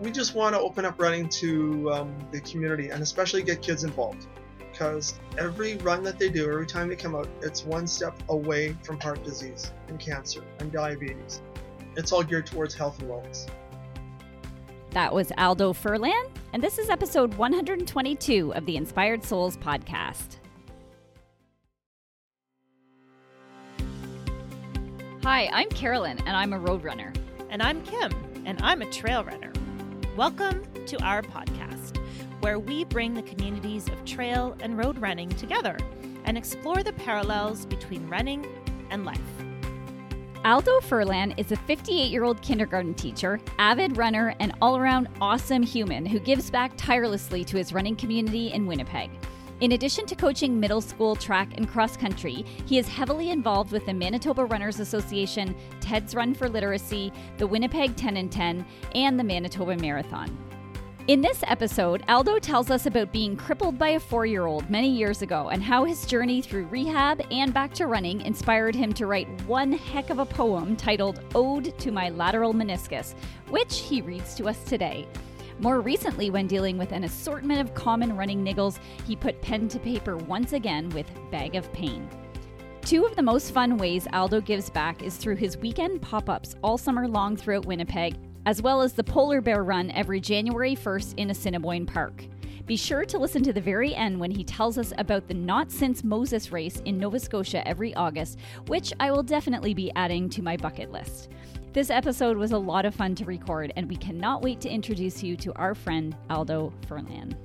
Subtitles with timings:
[0.00, 3.84] we just want to open up running to um, the community and especially get kids
[3.84, 4.26] involved
[4.70, 8.76] because every run that they do, every time they come out, it's one step away
[8.82, 11.40] from heart disease and cancer and diabetes.
[11.96, 13.48] It's all geared towards health and wellness.
[14.90, 20.36] That was Aldo Furlan, and this is episode 122 of the Inspired Souls podcast.
[25.22, 27.12] Hi, I'm Carolyn, and I'm a road runner.
[27.48, 28.12] And I'm Kim,
[28.44, 29.52] and I'm a trail runner.
[30.16, 31.98] Welcome to our podcast,
[32.40, 35.76] where we bring the communities of trail and road running together
[36.24, 38.46] and explore the parallels between running
[38.88, 39.20] and life.
[40.42, 45.62] Aldo Furlan is a 58 year old kindergarten teacher, avid runner, and all around awesome
[45.62, 49.10] human who gives back tirelessly to his running community in Winnipeg.
[49.60, 53.86] In addition to coaching middle school track and cross country, he is heavily involved with
[53.86, 59.24] the Manitoba Runners Association, TED's Run for Literacy, the Winnipeg 10 and 10, and the
[59.24, 60.36] Manitoba Marathon.
[61.08, 64.90] In this episode, Aldo tells us about being crippled by a four year old many
[64.90, 69.06] years ago and how his journey through rehab and back to running inspired him to
[69.06, 73.14] write one heck of a poem titled Ode to My Lateral Meniscus,
[73.48, 75.06] which he reads to us today.
[75.58, 79.78] More recently, when dealing with an assortment of common running niggles, he put pen to
[79.78, 82.08] paper once again with Bag of Pain.
[82.82, 86.54] Two of the most fun ways Aldo gives back is through his weekend pop ups
[86.62, 91.14] all summer long throughout Winnipeg, as well as the Polar Bear Run every January 1st
[91.16, 92.26] in Assiniboine Park.
[92.66, 95.70] Be sure to listen to the very end when he tells us about the Not
[95.70, 100.42] Since Moses race in Nova Scotia every August, which I will definitely be adding to
[100.42, 101.30] my bucket list.
[101.76, 105.22] This episode was a lot of fun to record, and we cannot wait to introduce
[105.22, 107.36] you to our friend Aldo Furlan.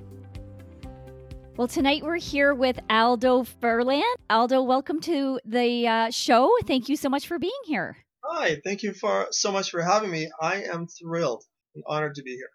[1.58, 4.14] Well, tonight we're here with Aldo Furlan.
[4.30, 6.50] Aldo, welcome to the uh, show.
[6.66, 7.98] Thank you so much for being here.
[8.24, 10.30] Hi, thank you for so much for having me.
[10.40, 12.48] I am thrilled and honored to be here.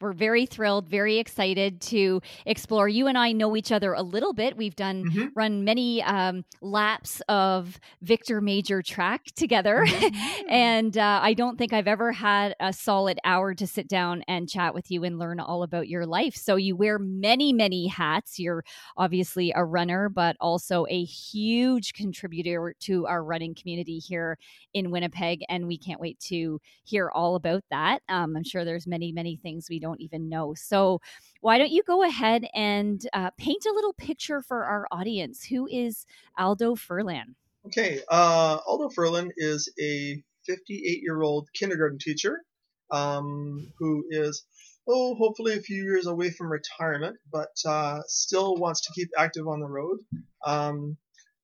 [0.00, 2.88] We're very thrilled, very excited to explore.
[2.88, 4.56] You and I know each other a little bit.
[4.56, 5.26] We've done mm-hmm.
[5.34, 10.48] run many um, laps of Victor Mager track together, mm-hmm.
[10.48, 14.48] and uh, I don't think I've ever had a solid hour to sit down and
[14.48, 16.36] chat with you and learn all about your life.
[16.36, 18.38] So you wear many, many hats.
[18.38, 18.64] You're
[18.96, 24.38] obviously a runner, but also a huge contributor to our running community here
[24.74, 28.02] in Winnipeg, and we can't wait to hear all about that.
[28.08, 30.54] Um, I'm sure there's many, many things we don't don't even know.
[30.54, 31.00] So,
[31.40, 35.44] why don't you go ahead and uh, paint a little picture for our audience?
[35.44, 36.04] Who is
[36.36, 37.34] Aldo Furlan?
[37.66, 42.42] Okay, uh, Aldo Furlan is a 58 year old kindergarten teacher
[42.90, 44.44] um, who is,
[44.88, 49.46] oh, hopefully a few years away from retirement, but uh, still wants to keep active
[49.46, 49.98] on the road.
[50.44, 50.96] Um,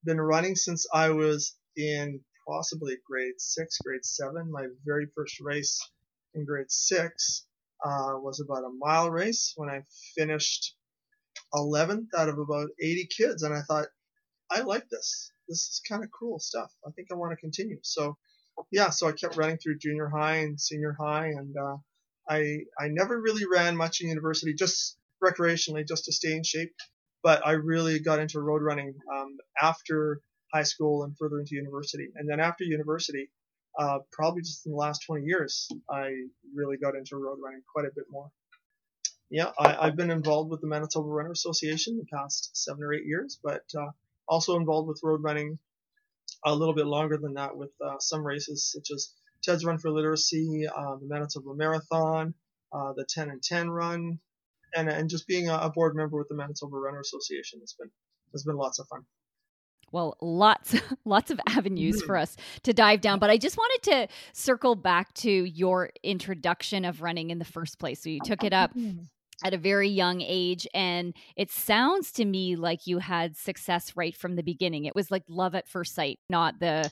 [0.04, 4.50] been running since I was in possibly grade six, grade seven.
[4.50, 5.81] My very first race
[6.34, 7.47] in grade six
[7.84, 9.83] uh, was about a mile race when I
[10.17, 10.75] finished
[11.55, 13.43] 11th out of about 80 kids.
[13.43, 13.87] And I thought,
[14.50, 15.31] I like this.
[15.49, 16.72] This is kind of cool stuff.
[16.87, 17.78] I think I want to continue.
[17.83, 18.17] So,
[18.71, 21.28] yeah, so I kept running through junior high and senior high.
[21.28, 21.77] And uh,
[22.28, 26.72] I, I never really ran much in university, just recreationally, just to stay in shape.
[27.22, 30.21] But I really got into road running um, after
[30.53, 32.09] high school and further into university.
[32.15, 33.31] And then after university,
[33.78, 36.10] uh, probably just in the last 20 years, I
[36.54, 38.30] really got into road running quite a bit more.
[39.30, 43.06] Yeah, I, have been involved with the Manitoba Runner Association the past seven or eight
[43.06, 43.90] years, but uh,
[44.28, 45.58] also involved with road running
[46.44, 49.12] a little bit longer than that with uh, some races such as
[49.42, 52.34] Ted's Run for Literacy, uh, the Manitoba Marathon,
[52.72, 54.20] uh, the 10 and 10 run,
[54.74, 57.91] and, and just being a, a board member with the Manitoba Runner Association has been
[58.32, 59.04] has been lots of fun
[59.94, 64.09] well lots lots of avenues for us to dive down but i just wanted to
[64.32, 68.03] circle back to your introduction of running in the first place.
[68.03, 68.72] So you took it up
[69.44, 74.16] at a very young age and it sounds to me like you had success right
[74.16, 74.84] from the beginning.
[74.84, 76.91] It was like love at first sight not the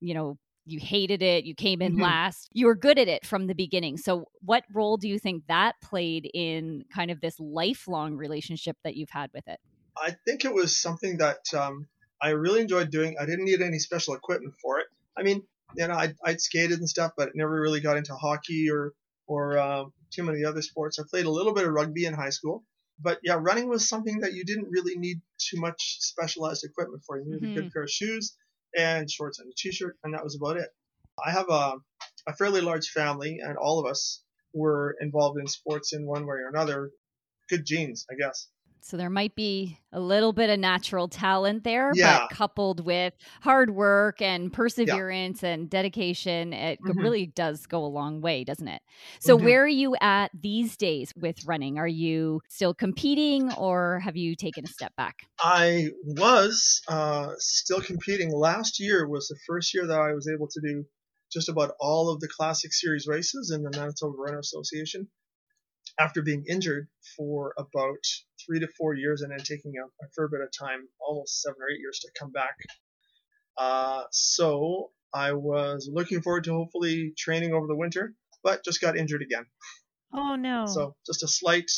[0.00, 2.02] you know you hated it you came in mm-hmm.
[2.02, 2.48] last.
[2.52, 3.96] You were good at it from the beginning.
[3.96, 8.96] So what role do you think that played in kind of this lifelong relationship that
[8.96, 9.60] you've had with it?
[9.96, 11.86] I think it was something that um,
[12.22, 13.16] I really enjoyed doing.
[13.20, 14.86] I didn't need any special equipment for it.
[15.18, 15.42] I mean,
[15.76, 18.92] you know, I I skated and stuff, but never really got into hockey or
[19.26, 20.98] or uh, too many other sports.
[20.98, 22.64] I played a little bit of rugby in high school,
[23.00, 27.18] but yeah, running was something that you didn't really need too much specialized equipment for.
[27.18, 27.50] You needed mm-hmm.
[27.50, 27.72] a good mm-hmm.
[27.72, 28.36] pair of shoes
[28.76, 30.68] and shorts and a t-shirt, and that was about it.
[31.24, 31.74] I have a
[32.26, 34.22] a fairly large family, and all of us
[34.54, 36.90] were involved in sports in one way or another.
[37.48, 38.48] Good genes, I guess.
[38.84, 42.02] So there might be a little bit of natural talent there, Yeah.
[42.02, 46.92] but coupled with hard work and perseverance and dedication, it Mhm.
[46.98, 48.82] really does go a long way, doesn't it?
[49.20, 49.36] So Mhm.
[49.36, 51.78] where are you at these days with running?
[51.78, 55.28] Are you still competing or have you taken a step back?
[55.40, 58.32] I was uh, still competing.
[58.32, 60.84] Last year was the first year that I was able to do
[61.32, 65.08] just about all of the Classic Series races in the Manitoba Runner Association
[65.98, 67.98] after being injured for about
[68.44, 71.56] three to four years and then taking a, a fair bit of time, almost seven
[71.60, 72.56] or eight years to come back.
[73.56, 78.96] Uh, so I was looking forward to hopefully training over the winter, but just got
[78.96, 79.46] injured again.
[80.14, 80.66] Oh no.
[80.66, 81.70] So just a slight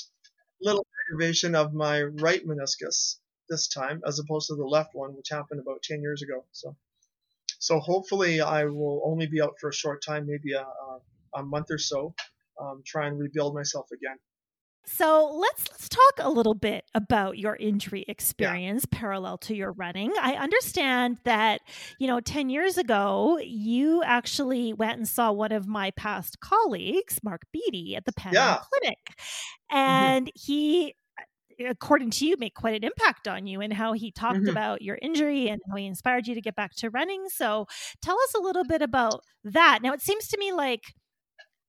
[0.60, 3.16] little aggravation of my right meniscus
[3.48, 6.44] this time, as opposed to the left one, which happened about 10 years ago.
[6.52, 6.76] So,
[7.58, 11.00] so hopefully I will only be out for a short time, maybe a, a,
[11.34, 12.14] a month or so,
[12.60, 14.18] um, try and rebuild myself again.
[14.86, 20.12] So let's let's talk a little bit about your injury experience parallel to your running.
[20.20, 21.62] I understand that,
[21.98, 27.20] you know, 10 years ago, you actually went and saw one of my past colleagues,
[27.24, 28.58] Mark Beatty, at the Pan Yeah.
[28.60, 28.98] Clinic.
[29.70, 30.94] And he
[31.60, 34.48] according to you made quite an impact on you and how he talked Mhm.
[34.48, 37.28] about your injury and how he inspired you to get back to running.
[37.28, 37.66] So
[38.02, 39.80] tell us a little bit about that.
[39.82, 40.82] Now it seems to me like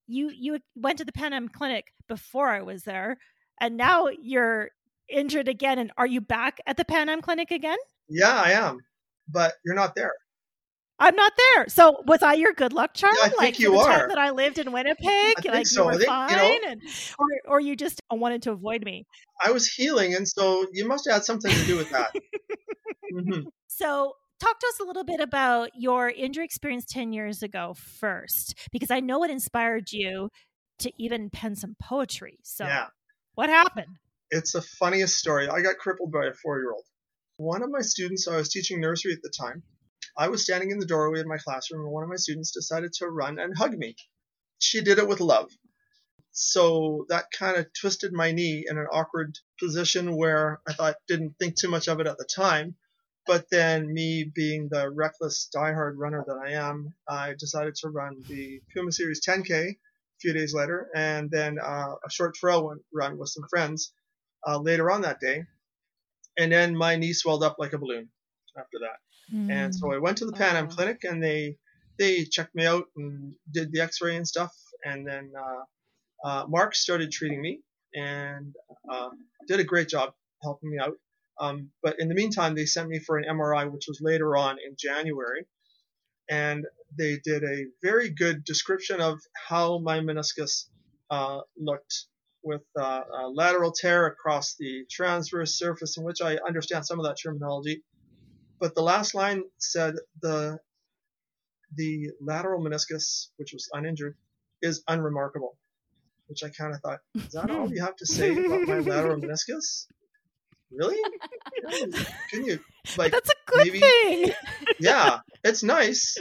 [0.08, 3.18] you you went to the Pan Am Clinic before I was there,
[3.60, 4.70] and now you're
[5.10, 5.80] injured again.
[5.80, 7.78] And are you back at the Pan Am Clinic again?
[8.10, 8.80] Yeah, I am,
[9.28, 10.14] but you're not there.
[10.98, 11.68] I'm not there.
[11.68, 13.14] So was I your good luck charm?
[13.22, 14.08] I think like you for the time are.
[14.08, 15.84] that I lived in Winnipeg, think like so.
[15.84, 16.82] you I were think, fine, you know- and
[17.20, 17.26] or
[17.56, 19.06] or you just wanted to avoid me.
[19.44, 22.16] I was healing, and so you must have had something to do with that.
[23.12, 27.74] hmm So talk to us a little bit about your injury experience 10 years ago
[27.74, 30.30] first, because I know it inspired you
[30.80, 32.40] to even pen some poetry.
[32.44, 32.88] So Yeah.
[33.36, 33.98] what happened?
[34.32, 35.48] It's the funniest story.
[35.48, 36.86] I got crippled by a four year old.
[37.38, 39.64] One of my students, I was teaching nursery at the time,
[40.18, 42.94] I was standing in the doorway of my classroom and one of my students decided
[42.94, 43.96] to run and hug me.
[44.60, 45.52] She did it with love.
[46.32, 51.36] So that kind of twisted my knee in an awkward position where I thought didn't
[51.40, 52.76] think too much of it at the time.
[53.28, 58.24] But then me being the reckless diehard runner that I am, I decided to run
[58.28, 59.78] the Puma Series 10K a
[60.22, 63.94] few days later and then uh, a short trail run- run with some friends
[64.48, 65.46] uh, later on that day.
[66.38, 68.10] And then my knee swelled up like a balloon
[68.58, 69.00] after that.
[69.54, 70.76] And so I went to the Pan Am Wow.
[70.76, 71.58] Clinic and they
[71.98, 74.54] they checked me out and did the X-ray and stuff.
[74.84, 75.64] And then uh,
[76.28, 77.62] uh, Mark started treating me
[77.96, 78.54] and
[78.92, 79.10] uh,
[79.48, 80.14] did a great job
[80.44, 80.98] helping me out.
[81.40, 84.58] Um, but in the meantime, they sent me for an MRI, which was later on
[84.66, 85.46] in January.
[86.30, 86.66] And
[86.98, 90.66] they did a very good description of how my meniscus
[91.10, 92.06] uh, looked
[92.44, 97.06] with uh, a lateral tear across the transverse surface, in which I understand some of
[97.06, 97.84] that terminology
[98.60, 100.60] but the last line said the
[101.76, 104.16] the lateral meniscus, which was uninjured,
[104.62, 105.58] is unremarkable.
[106.28, 109.20] Which I kind of thought, is that all you have to say about my lateral
[109.22, 109.88] meniscus?
[110.72, 110.98] Really?
[112.32, 112.60] Can you
[112.98, 113.12] like?
[113.12, 114.32] That's a good maybe- thing.
[114.80, 116.18] Yeah, it's nice,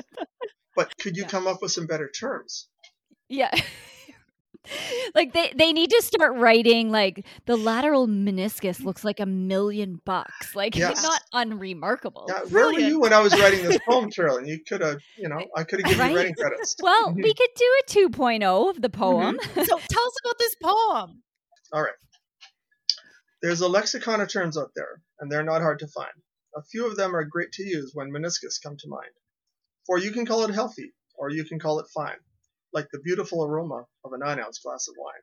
[0.77, 1.29] but could you Yeah.
[1.29, 2.69] come up with some better terms?
[3.29, 3.51] Yeah.
[5.15, 10.01] like they they need to start writing like the lateral meniscus looks like a million
[10.07, 10.55] bucks.
[10.55, 11.03] Like Yes.
[11.03, 12.27] not unremarkable.
[12.29, 14.47] Yeah, where were you when I was writing this poem, Carolyn?
[14.47, 16.11] You could have, you know, I could have given Right?
[16.13, 16.77] you writing credits.
[16.83, 17.17] Well, Mhm.
[17.23, 19.39] we could do a 2.0 of the poem.
[19.43, 21.23] so tell us about this poem.
[21.73, 21.93] All right.
[23.45, 26.15] There's a lexicon of terms out there, and they're not hard to find.
[26.57, 29.13] A few of them are great to use when meniscus come to mind.
[29.85, 32.21] For you can call it healthy, or you can call it fine,
[32.73, 35.21] like the beautiful aroma of a nine ounce glass of wine.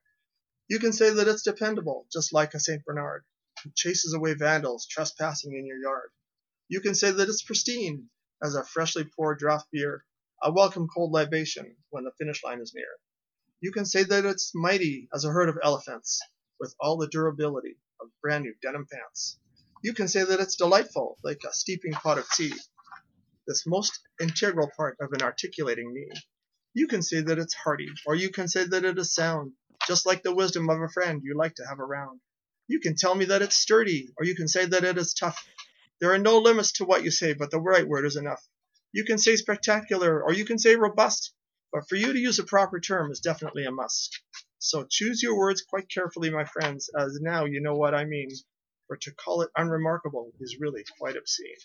[0.68, 2.86] You can say that it's dependable, just like a St.
[2.86, 3.26] Bernard,
[3.64, 6.12] who chases away vandals trespassing in your yard.
[6.68, 8.12] You can say that it's pristine,
[8.44, 10.06] as a freshly poured draft beer,
[10.44, 13.00] a welcome cold libation when the finish line is near.
[13.62, 16.22] You can say that it's mighty as a herd of elephants,
[16.60, 19.38] with all the durability of brand new denim pants.
[19.84, 22.54] You can say that it's delightful, like a steeping pot of tea,
[23.48, 26.12] this most integral part of an articulating knee.
[26.74, 29.54] You can say that it's hearty, or you can say that it is sound,
[29.88, 32.20] just like the wisdom of a friend you like to have around.
[32.68, 35.44] You can tell me that it's sturdy, or you can say that it is tough.
[36.00, 38.42] There are no limits to what you say, but the right word is enough.
[38.94, 41.34] You can say spectacular, or you can say robust,
[41.74, 44.22] but for you to use a proper term is definitely a must.
[44.64, 48.30] So choose your words quite carefully, my friends, as now you know what I mean.
[48.88, 51.56] For to call it unremarkable is really quite obscene.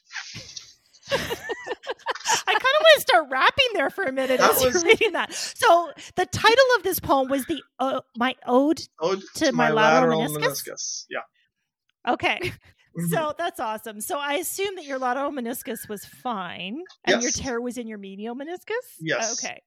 [1.10, 4.84] I kind of want to start rapping there for a minute That as you're was-
[4.84, 5.32] reading that.
[5.34, 8.80] So the title of this poem was the uh, my ode.
[9.00, 10.62] Ode To my lateral meniscus?
[10.68, 11.04] meniscus.
[11.10, 12.12] Yeah.
[12.12, 12.52] Okay.
[12.98, 13.10] Mhm.
[13.10, 14.00] So that's awesome.
[14.00, 17.98] So I assume that your lateral meniscus was fine and your tear was in your
[17.98, 18.86] medial meniscus?
[18.98, 19.38] Yes.
[19.44, 19.60] Okay.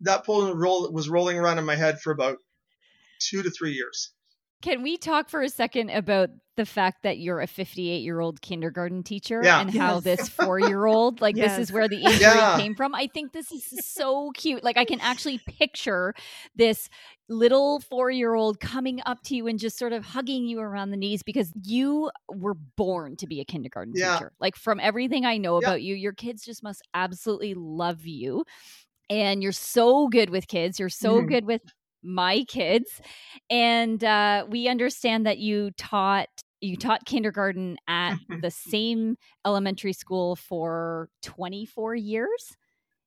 [0.00, 2.36] that pole roll was rolling around in my head for about
[3.20, 4.12] two to three years.
[4.62, 8.40] Can we talk for a second about the fact that you're a 58 year old
[8.40, 9.60] kindergarten teacher Yeah.
[9.60, 12.56] and how this four year old, like, this is where the injury Yeah.
[12.56, 12.94] came from?
[12.94, 14.64] I think this is so cute.
[14.64, 16.14] Like, I can actually picture
[16.54, 16.88] this
[17.28, 20.90] little four year old coming up to you and just sort of hugging you around
[20.90, 24.20] the knees because you were born to be a kindergarten Yeah.
[24.20, 24.32] teacher.
[24.40, 25.68] Like, from everything I know Yeah.
[25.68, 28.46] about you, your kids just must absolutely love you.
[29.08, 30.80] And you're so good with kids.
[30.80, 31.28] You're so Mhm.
[31.28, 31.62] good with
[32.06, 33.00] my kids
[33.50, 36.28] and uh, we understand that you taught
[36.60, 42.56] you taught kindergarten at the same elementary school for 24 years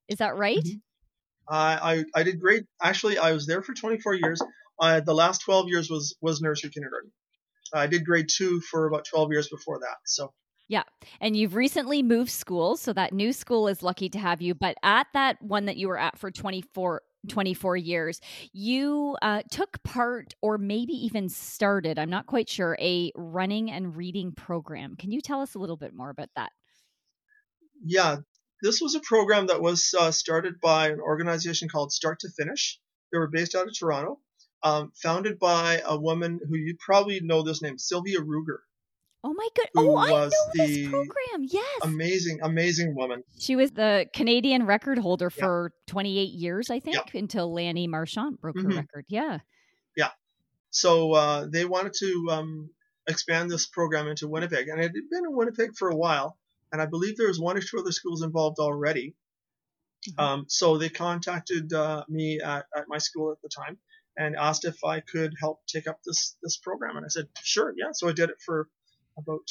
[0.07, 0.65] is that right.
[1.47, 2.63] I, I I did great.
[2.81, 4.41] Actually, I was there for 24 years.
[4.79, 7.11] Uh, the last 12 years was was nursery kindergarten.
[7.73, 9.97] I did grade two for about 12 years before that.
[10.05, 10.33] So
[10.69, 10.83] yeah.
[11.19, 14.77] and you've recently moved schools so that new school is lucky to have you but
[14.83, 18.21] at that one that you were at for 24 24 years
[18.53, 23.95] you uh, took part or maybe even started i'm not quite sure a running and
[23.95, 26.51] reading program can you tell us a little bit more about that
[27.83, 28.17] yeah,
[28.61, 32.79] this was a program that was uh, started by an organization called Start to Finish.
[33.11, 34.19] They were based out of Toronto,
[34.63, 38.59] um, founded by a woman who you probably know this name, Silvia Ruegger.
[39.21, 43.23] Oh my good oh i know was this the program yes Amazing, amazing woman.
[43.37, 45.43] She was the Canadian record holder Yeah.
[45.43, 48.77] for 28 years, I think, until Lanni Marchant broke her Mhm.
[48.77, 49.05] record.
[49.09, 49.39] Yeah.
[49.97, 50.11] Yeah.
[50.71, 52.69] So uh, they wanted to um,
[53.07, 56.37] expand this program into Winnipeg, and it had been in Winnipeg for a while,
[56.71, 59.15] and I believe there was one or two other schools involved already.
[60.11, 60.23] Mhm.
[60.23, 63.79] Um, so they contacted uh, me at, at my school at the time
[64.15, 67.73] and asked if I could help take up this this program, and I said sure,
[67.77, 67.89] yeah.
[67.91, 68.69] So I did it for
[69.19, 69.49] about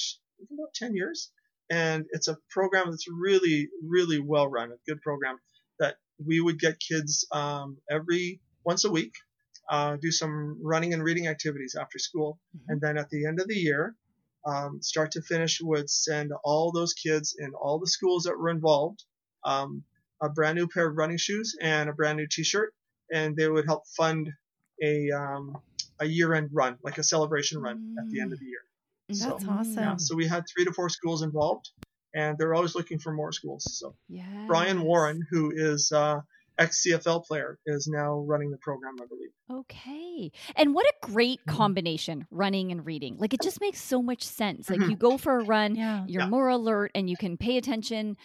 [0.52, 1.30] about 10 years,
[1.70, 5.38] and it's a program that's really really well run, a good program
[5.78, 9.12] that we would get kids um, every once a week
[9.68, 12.40] uh, do some running and reading activities after school.
[12.56, 12.60] Mhm.
[12.68, 13.94] And then at the end of the year,
[14.46, 18.48] um, start to finish, would send all those kids in all the schools that were
[18.48, 19.04] involved
[19.44, 19.84] um,
[20.20, 22.75] a brand new pair of running shoes and a brand new T-shirt,
[23.12, 24.32] and they would help fund
[24.82, 25.56] a um,
[26.00, 28.62] a year-end run, like a celebration run at the end of the year.
[29.08, 29.72] That's So, awesome.
[29.74, 31.70] Yeah, so we had three to four schools involved,
[32.14, 33.64] and they're always looking for more schools.
[33.78, 34.44] So Yeah.
[34.46, 36.20] Brian Warren, who is uh,
[36.58, 39.30] ex CFL player, is now running the program, I believe.
[39.50, 40.30] Okay.
[40.56, 41.56] And what a great Mhm.
[41.56, 43.16] combination, running and reading.
[43.16, 44.68] Like it just makes so much sense.
[44.68, 44.90] Like Mhm.
[44.90, 46.04] you go for a run, Yeah.
[46.06, 46.28] you're Yeah.
[46.28, 48.16] more alert and you can pay attention,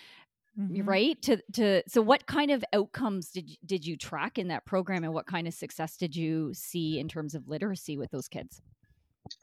[0.59, 0.85] Mhm.
[0.87, 1.21] right?
[1.23, 5.03] To to so what kind of outcomes did you, did you track in that program
[5.05, 8.61] and what kind of success did you see in terms of literacy with those kids?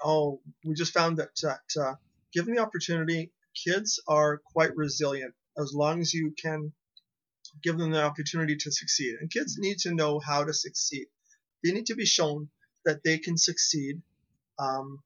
[0.04, 1.94] Oh, we just found that, that uh,
[2.32, 6.72] given the opportunity, kids are quite resilient as long as you can
[7.62, 9.16] give them the opportunity to succeed.
[9.20, 11.06] And kids need to know how to succeed.
[11.64, 12.48] They need to be shown
[12.84, 14.00] that they can succeed
[14.58, 15.00] um,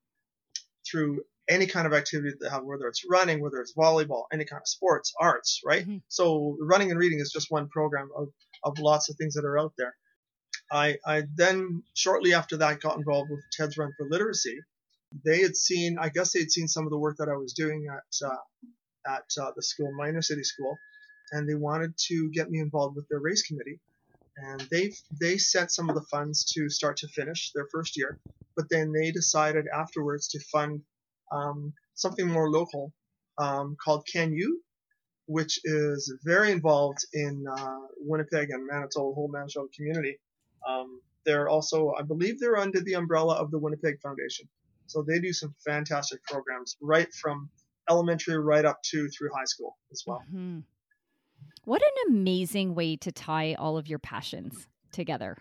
[0.89, 4.45] through any kind of activity that they have, whether it's running, whether it's volleyball, any
[4.45, 5.87] kind of sports, arts, right?
[5.87, 6.03] Mhm.
[6.09, 8.29] So running and reading is just one program of,
[8.63, 9.95] of lots of things that are out there.
[10.71, 14.59] I, I then shortly after that got involved with Ted's Run for Literacy.
[15.25, 17.53] They had seen, I guess they had seen some of the work that I was
[17.53, 18.37] doing at uh,
[19.07, 20.77] at uh, the school, minor city school,
[21.33, 23.81] and they wanted to get me involved with their race committee.
[24.37, 28.19] And they they sent some of the funds to start to finish their first year,
[28.57, 30.83] but then they decided afterwards to fund
[31.31, 32.93] um, something more local
[33.39, 34.49] um, called CanU,
[35.27, 40.19] which is very involved in uh, Winnipeg and Manitoba, whole Manitoba community.
[40.69, 44.49] Um, they're also, I believe, they're under the umbrella of the Winnipeg Foundation.
[44.95, 47.51] So they do some fantastic programs right from
[47.91, 50.23] elementary right up to through high school as well.
[50.33, 50.63] Mhm.
[51.65, 55.37] What an amazing way to tie all of your passions together.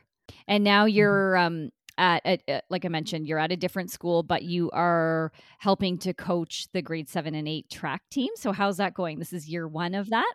[0.48, 0.96] And now Mm-hmm.
[0.98, 1.70] you're um
[2.00, 6.00] at, at, at- like I mentioned, you're at a different school, but you are helping
[6.00, 8.32] to coach the grade seven and eight track team.
[8.36, 9.20] So how's that going?
[9.20, 10.34] This is year one of that.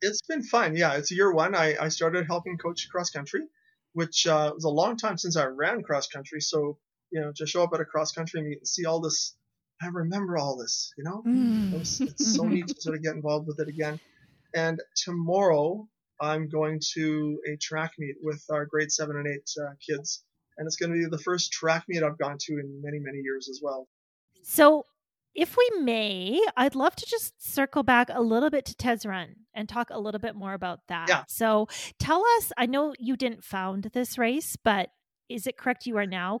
[0.00, 0.74] It's been fun.
[0.74, 1.54] Yeah, it's year one.
[1.54, 3.42] I, I started helping coach cross country,
[3.92, 6.40] which uh, was a long time since I ran cross country.
[6.40, 6.78] So,
[7.16, 9.34] you know, to show up at a cross country meet and see all this,
[9.80, 11.22] I remember all this, you know?
[11.26, 11.72] Mm.
[11.72, 13.98] It was, it's so neat to sort of get involved with it again.
[14.54, 15.88] And tomorrow
[16.20, 20.24] I'm going to a track meet with our grade seven and eight uh, kids,
[20.58, 23.18] and it's going to be the first track meet I've gone to in many many
[23.18, 23.88] years as well.
[24.42, 24.84] So,
[25.34, 29.34] if we may, I'd love to just circle back a little bit to Ted's Run
[29.54, 31.08] and talk a little bit more about that.
[31.08, 31.24] Yeah.
[31.28, 31.68] So,
[31.98, 34.90] tell us I know you didn't found this race, but
[35.28, 36.40] is it correct you are now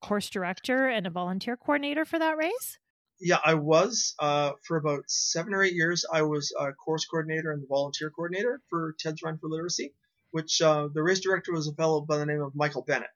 [0.00, 2.78] course director and a volunteer coordinator for that race?
[3.20, 6.04] Yeah, I was uh, for about seven or eight years.
[6.10, 9.92] I was a course coordinator and the volunteer coordinator for Ted's Run for Literacy,
[10.30, 13.10] which uh, the race director was a fellow by the name of Michael Bennett.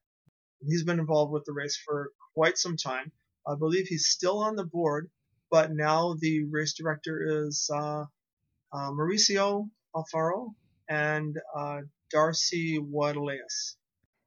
[0.67, 3.13] He's been involved with the race for quite some time.
[3.47, 5.11] I believe he's still on the board,
[5.51, 8.05] but now the race director is uh,
[8.73, 10.55] uh, Mauricio Alfaro
[10.89, 13.77] and uh, Darcy Wadaleas.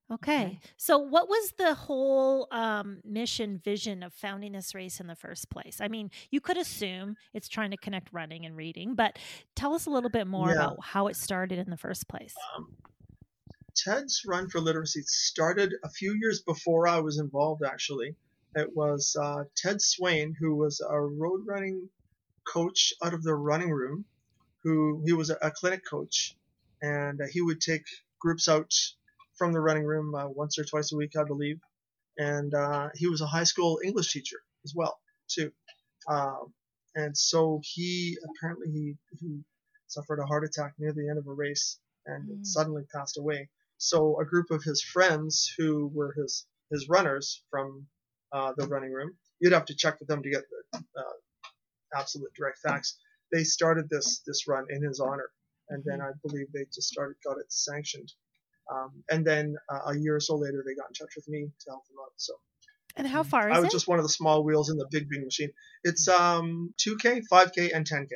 [0.10, 0.60] Okay.
[0.78, 5.50] So, what was the whole um, mission vision of founding this race in the first
[5.50, 5.82] place?
[5.82, 9.20] I mean, you could assume it's trying to connect running and reading, but
[9.56, 10.56] tell us a little bit more Yeah.
[10.56, 12.34] about how it started in the first place.
[12.56, 12.74] Um,
[13.76, 18.16] Ted's Run for Literacy started a few years before I was involved, actually.
[18.56, 21.90] It was uh, Ted Swain, who was a road running
[22.48, 24.06] coach out of the running room,
[24.64, 26.36] who he was a, a clinic coach,
[26.82, 27.84] and uh, he would take
[28.20, 28.74] groups out
[29.38, 31.60] from the running room uh, once or twice a week, I believe.
[32.18, 35.52] And uh, he was a high school English teacher as well, too.
[36.10, 36.54] Um,
[36.96, 39.40] and so he apparently he, he
[39.88, 42.46] suffered a heart attack near the end of a race and Mm.
[42.46, 43.50] suddenly passed away.
[43.78, 47.88] So a group of his friends who were his his runners from
[48.34, 51.04] uh, the running room, you'd have to check with them to get the uh,
[52.00, 52.98] absolute direct facts.
[53.32, 55.30] They started this this run in his honor,
[55.70, 58.12] and then I believe they just started got it sanctioned.
[58.74, 61.50] Um, and then uh, a year or so later, they got in touch with me
[61.62, 62.12] to help them out.
[62.18, 62.34] So
[62.96, 63.72] And how far is I was it?
[63.72, 65.52] just one of the small wheels in the big big machine.
[65.84, 68.10] It's um 2K, 5K, and 10K.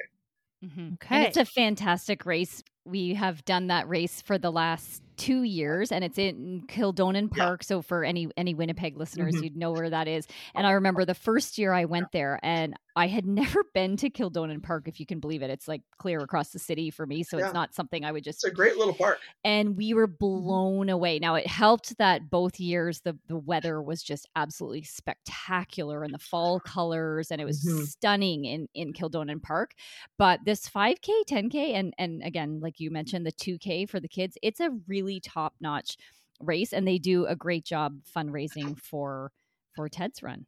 [0.65, 0.93] Mhm.
[0.93, 1.15] Okay.
[1.15, 2.63] And it's a fantastic race.
[2.85, 7.45] We have done that race for the last two years, and it's in Kildonan Yeah.
[7.45, 7.63] Park.
[7.63, 9.43] So for any any Winnipeg listeners, Mhm.
[9.43, 10.27] you'd know where that is.
[10.55, 13.25] And I remember the first year I went there, and I had
[13.59, 15.49] never been to Kildonan Park, if you can believe it.
[15.49, 17.45] It's like clear across the city for me, so Yeah.
[17.45, 19.19] it's not something I would just It's a great little park.
[19.43, 21.19] and we were blown away.
[21.19, 26.19] Now it helped that both years the the weather was just absolutely spectacular and the
[26.19, 27.85] fall colors and it was Mhm.
[27.87, 29.73] stunning in in Kildonan Park.
[30.17, 34.37] But this 5K, 10K and and again like you mentioned the 2K for the kids,
[34.41, 35.97] it's a really top-notch
[36.39, 39.31] race and they do a great job fundraising for
[39.75, 40.45] for Ted's run.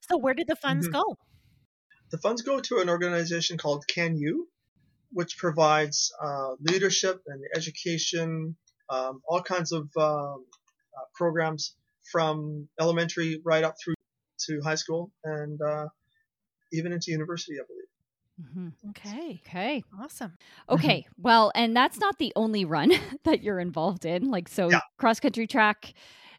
[0.00, 0.92] so, where did the funds Mhm.
[0.92, 1.16] go?
[2.10, 4.46] The funds go to an organization called CanU,
[5.12, 8.56] which provides uh, leadership and education,
[8.88, 10.46] um, all kinds of um,
[10.96, 11.74] uh, programs
[12.10, 13.94] from elementary right up through
[14.46, 15.88] to high school and uh,
[16.72, 17.77] even into university, I believe.
[18.40, 18.72] Mhm.
[18.90, 19.42] Okay.
[19.46, 19.82] Okay.
[19.98, 20.34] Awesome.
[20.70, 21.06] Okay.
[21.16, 22.90] Well, and that's not the only run
[23.24, 24.30] that you're involved in.
[24.30, 24.80] Like, so Yeah.
[24.98, 25.94] cross country track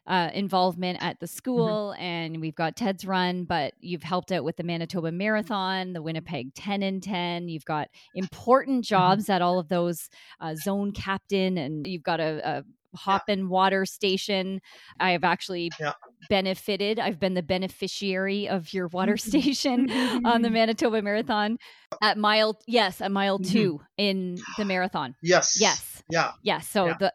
[0.06, 4.56] uh, involvement at the school, and we've got Ted's run, but you've helped out with
[4.56, 7.48] the Manitoba Marathon, the Winnipeg 10 and 10.
[7.48, 10.08] You've got important jobs at all of those
[10.40, 14.60] uh, zone captain, and you've got a, a hop and water station.
[14.98, 15.92] I have actually Yeah.
[16.28, 19.16] benefited, I've been the beneficiary of your water
[19.50, 19.90] station
[20.24, 21.58] on the Manitoba Marathon
[22.02, 23.50] at mile yes at mile Mhm.
[23.50, 25.58] two in the marathon Yes.
[25.60, 26.32] yes Yeah.
[26.42, 26.96] yes so Yeah.
[27.00, 27.12] the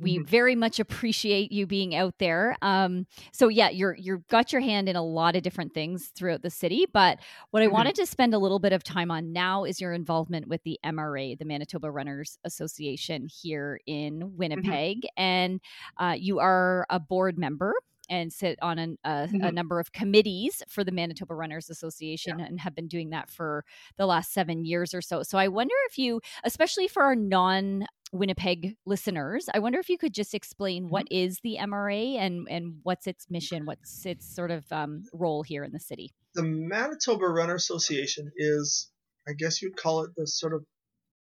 [0.00, 0.26] we Mhm.
[0.26, 4.88] very much appreciate you being out there um so yeah you're you've got your hand
[4.88, 7.18] in a lot of different things throughout the city but
[7.50, 7.72] what i Mhm.
[7.72, 10.78] wanted to spend a little bit of time on now is your involvement with the
[10.84, 15.60] mra the manitoba runners association here in winnipeg and
[15.98, 17.74] uh, you are a board member
[18.10, 22.58] and sit on an, a, a number of committees for the Manitoba Runners Association and
[22.58, 23.66] have been doing that for
[23.98, 25.22] the last seven years or so.
[25.22, 29.98] So I wonder if you, especially for our non Winnipeg listeners, I wonder if you
[29.98, 34.50] could just explain what is the MRA and and what's its mission, what's its sort
[34.50, 36.12] of um, role here in the city.
[36.34, 38.90] The Manitoba Runner Association is,
[39.28, 40.64] I guess you'd call it the sort of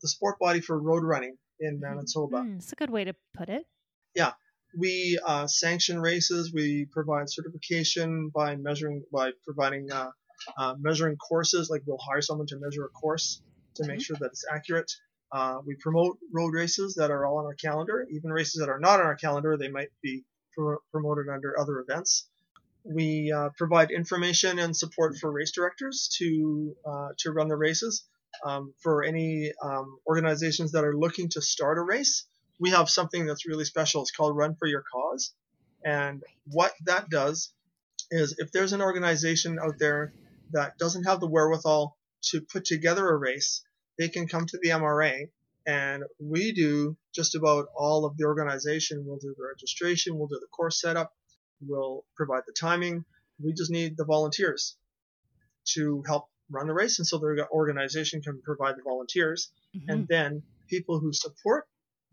[0.01, 2.37] the sport body for road running in Manitoba.
[2.37, 3.65] Mm, it's a good way to put it.
[4.13, 4.33] Yeah,
[4.77, 6.51] we uh, sanction races.
[6.53, 10.09] We provide certification by measuring by providing uh,
[10.57, 11.69] uh, measuring courses.
[11.69, 13.41] Like we'll hire someone to measure a course
[13.75, 14.03] to make Mhm.
[14.03, 14.91] sure that it's accurate.
[15.31, 18.07] Uh, we promote road races that are all on our calendar.
[18.11, 21.79] Even races that are not on our calendar, they might be pro- promoted under other
[21.79, 22.27] events.
[22.83, 28.05] We uh, provide information and support for race directors to uh, to run the races.
[28.43, 32.25] Um, for any um, organizations that are looking to start a race,
[32.59, 34.01] we have something that's really special.
[34.01, 35.33] It's called Run for Your Cause.
[35.83, 37.53] And what that does
[38.11, 40.13] is if there's an organization out there
[40.51, 41.97] that doesn't have the wherewithal
[42.29, 43.63] to put together a race,
[43.97, 45.29] they can come to the MRA
[45.65, 49.03] and we do just about all of the organization.
[49.05, 51.13] We'll do the registration, we'll do the course setup,
[51.61, 53.05] we'll provide the timing.
[53.43, 54.77] We just need the volunteers
[55.73, 56.99] to help run the race.
[56.99, 59.85] And so the organization can provide the volunteers Mhm.
[59.89, 61.67] and then people who support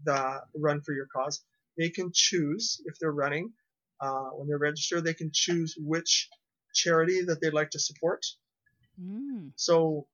[0.05, 1.45] the run for your cause
[1.79, 3.53] they can choose if they're running
[4.01, 6.29] uh, when they're registered they can choose which
[6.75, 8.25] charity that they'd like to support
[9.01, 9.53] Mm.
[9.57, 10.07] So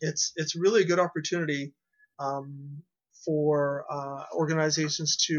[0.00, 1.72] it's it's really a good opportunity
[2.18, 2.82] um,
[3.24, 5.34] for uh, organizations to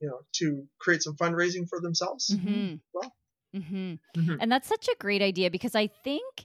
[0.00, 2.34] you know to create some fundraising for themselves.
[2.42, 3.12] hmm Well.
[3.52, 4.36] hmm Mhm.
[4.40, 6.44] And that's such a great idea because I think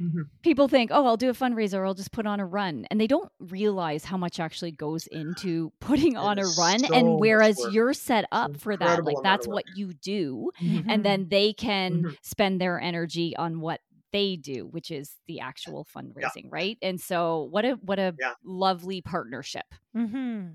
[0.00, 0.28] Mhm.
[0.42, 3.00] people think, oh, I'll do a fundraiser, or I'll just put on a run, and
[3.00, 6.78] they don't realize how much actually goes into putting It on a run.
[6.80, 7.72] so and whereas work.
[7.72, 10.90] you're set up for that, like that's what you do, Mm-hmm.
[10.90, 13.80] and then they can spend their energy on what
[14.12, 16.78] they do, which is the actual fundraising, right?
[16.82, 18.34] And so, what a what a Yeah.
[18.44, 19.66] lovely partnership.
[19.96, 20.48] Mm-hmm.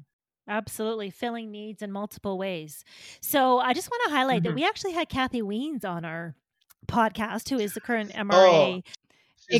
[0.47, 1.09] Absolutely.
[1.09, 2.83] Filling needs in multiple ways.
[3.21, 4.55] So I just want to highlight that Mhm.
[4.55, 6.35] we actually had Kathy Wiens on our
[6.87, 8.93] podcast, who is the current Oh, MRA She's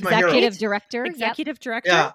[0.02, 0.30] my hero.
[0.30, 1.14] Executive director, yep.
[1.14, 1.90] executive director.
[1.92, 2.12] Yeah.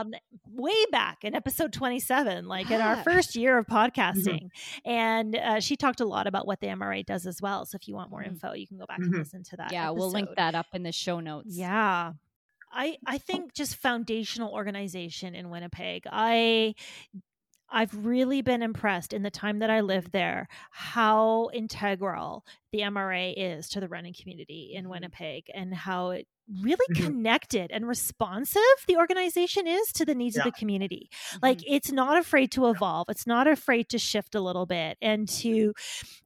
[0.00, 0.12] Um,
[0.50, 4.48] way back in episode 27, like in our first year of podcasting.
[4.84, 7.66] And uh, she talked a lot about what the MRA does as well.
[7.66, 8.28] So if you want more Mhm.
[8.28, 9.18] info, you can go back and Mhm.
[9.18, 9.72] listen to that.
[9.72, 11.56] yeah, we'll link that up in the show notes.
[11.56, 12.12] Yeah.
[12.72, 16.02] I I think just foundational organization in Winnipeg.
[16.10, 16.74] I
[17.68, 23.32] I've really been impressed in the time that I lived there how integral the MRA
[23.32, 26.28] is to the running community in Winnipeg and how it
[26.62, 27.16] really Mhm.
[27.16, 31.10] connected and responsive the organization is to the needs of the community.
[31.42, 33.06] Like it's not afraid to evolve.
[33.08, 35.72] It's not afraid to shift a little bit and to,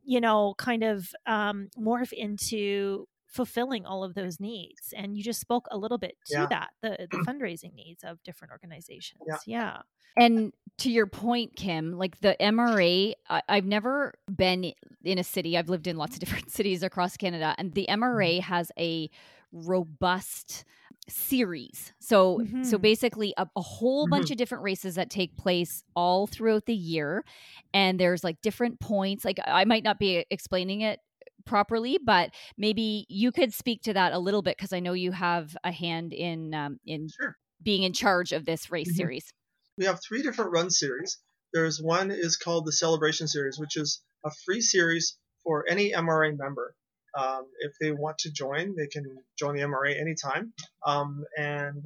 [0.03, 4.93] you know, kind of um, morph into fulfilling all of those needs.
[4.97, 6.47] And you just spoke a little bit to Yeah.
[6.51, 9.23] that, the, the fundraising needs of different organizations.
[9.27, 9.37] Yeah.
[9.47, 9.83] yeah.
[10.17, 14.73] And to your point, Kim, like the MRA, I, I've never been
[15.05, 15.57] in a city.
[15.57, 19.09] I've lived in lots of different cities across Canada, and the MRA has a
[19.53, 20.65] robust
[21.09, 21.93] series.
[21.99, 22.83] So, so Mhm.
[22.83, 27.25] basically, a, a whole bunch of different races that take place all throughout the year,
[27.75, 29.25] and there's like different points.
[29.25, 31.01] Like I might not be explaining it
[31.45, 35.13] properly, but maybe you could speak to that a little bit because I know you
[35.13, 37.37] have a hand in um, in Sure.
[37.63, 38.97] being in charge of this race Mhm.
[38.97, 39.33] series.
[39.77, 41.19] we have three different run series.
[41.53, 46.33] There's one is called the Celebration Series, which is a free series for any MRA
[46.37, 46.75] member.
[47.17, 49.05] Um, if they want to join, they can
[49.39, 50.53] join the MRA anytime.
[50.87, 51.83] Um, and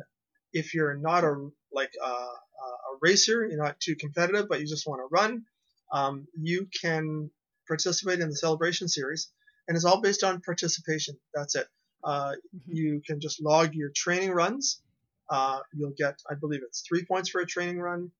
[0.53, 4.87] if you're not a like a, a racer, you're not too competitive, but you just
[4.87, 5.45] want to run,
[5.93, 7.31] um, you can
[7.69, 9.31] participate in the Celebration Series,
[9.69, 11.17] and it's all based on participation.
[11.35, 11.67] That's it.
[12.03, 12.61] Uh, Mhm.
[12.67, 14.83] you can just log your training runs.
[15.31, 18.13] Uh, you'll get, I believe it's three points for a training run,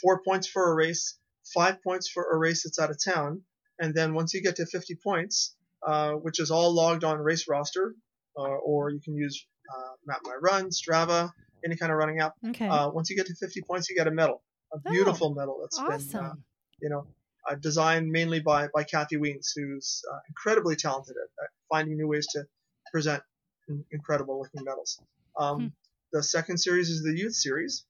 [0.00, 1.18] four points for a race,
[1.52, 3.42] five points for a race that's out of town,
[3.80, 7.48] and then once you get to 50 points, uh, which is all logged on Race
[7.48, 7.94] Roster,
[8.38, 9.44] uh, or you can use
[9.76, 11.32] uh, Map My Run, Strava,
[11.64, 12.34] any kind of running app.
[12.50, 12.68] Okay.
[12.68, 15.78] Uh, once you get to 50 points, you get a medal, a beautiful medal that's
[15.80, 16.44] been, awesome.
[16.80, 17.06] you know,
[17.48, 22.08] uh, designed mainly by by Kathy Wiens, who's uh, incredibly talented at, at finding new
[22.08, 22.44] ways to
[22.92, 23.22] present
[23.68, 25.00] in- incredible looking medals.
[25.38, 25.66] Um, Hmm.
[26.12, 27.84] The second series is the youth series,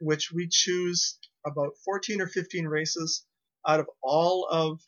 [0.00, 3.26] which we choose about 14 or 15 races
[3.68, 4.80] out of all of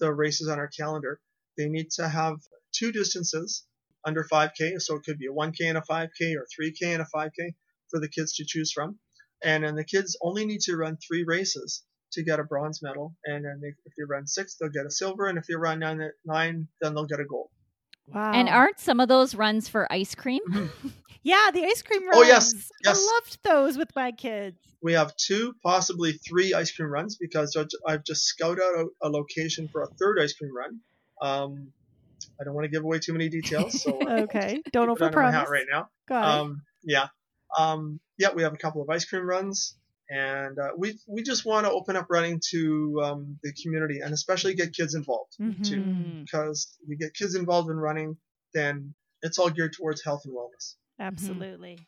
[0.00, 1.20] the races on our calendar.
[1.56, 2.38] They need to have
[2.72, 3.64] two distances
[4.04, 7.06] under 5K, so it could be a 1K and a 5K or 3K and a
[7.14, 7.54] 5K
[7.88, 8.98] for the kids to choose from.
[9.44, 13.14] And then the kids only need to run three races to get a bronze medal.
[13.24, 15.26] And then they, if they run six, they'll get a silver.
[15.26, 17.50] And if they run nine, nine then they'll get a gold.
[18.08, 18.32] Wow.
[18.32, 20.40] And aren't some of those runs for ice cream?
[21.22, 22.16] yeah, the ice cream runs.
[22.16, 22.52] Oh, yes,
[22.84, 22.98] yes.
[23.00, 24.58] I loved those with my kids.
[24.82, 29.08] We have two, possibly three ice cream runs because I've- I've just scouted out a
[29.08, 30.80] location for a third ice cream run.
[31.22, 31.72] Um,
[32.40, 34.60] I don't want to give away too many details, so Okay.
[34.72, 35.48] Don't keep it overpromise.
[35.48, 35.88] right now.
[36.08, 36.40] Got it.
[36.40, 37.06] Um, yeah,
[37.56, 39.76] um, yeah, we have a couple of ice cream runs,
[40.12, 44.12] and uh, we we just want to open up running to um, the community and
[44.12, 45.32] especially get kids involved
[45.64, 46.24] too, Mhm.
[46.24, 48.16] because you get kids involved in running,
[48.54, 50.74] then it's all geared towards health and wellness.
[50.98, 51.78] Absolutely.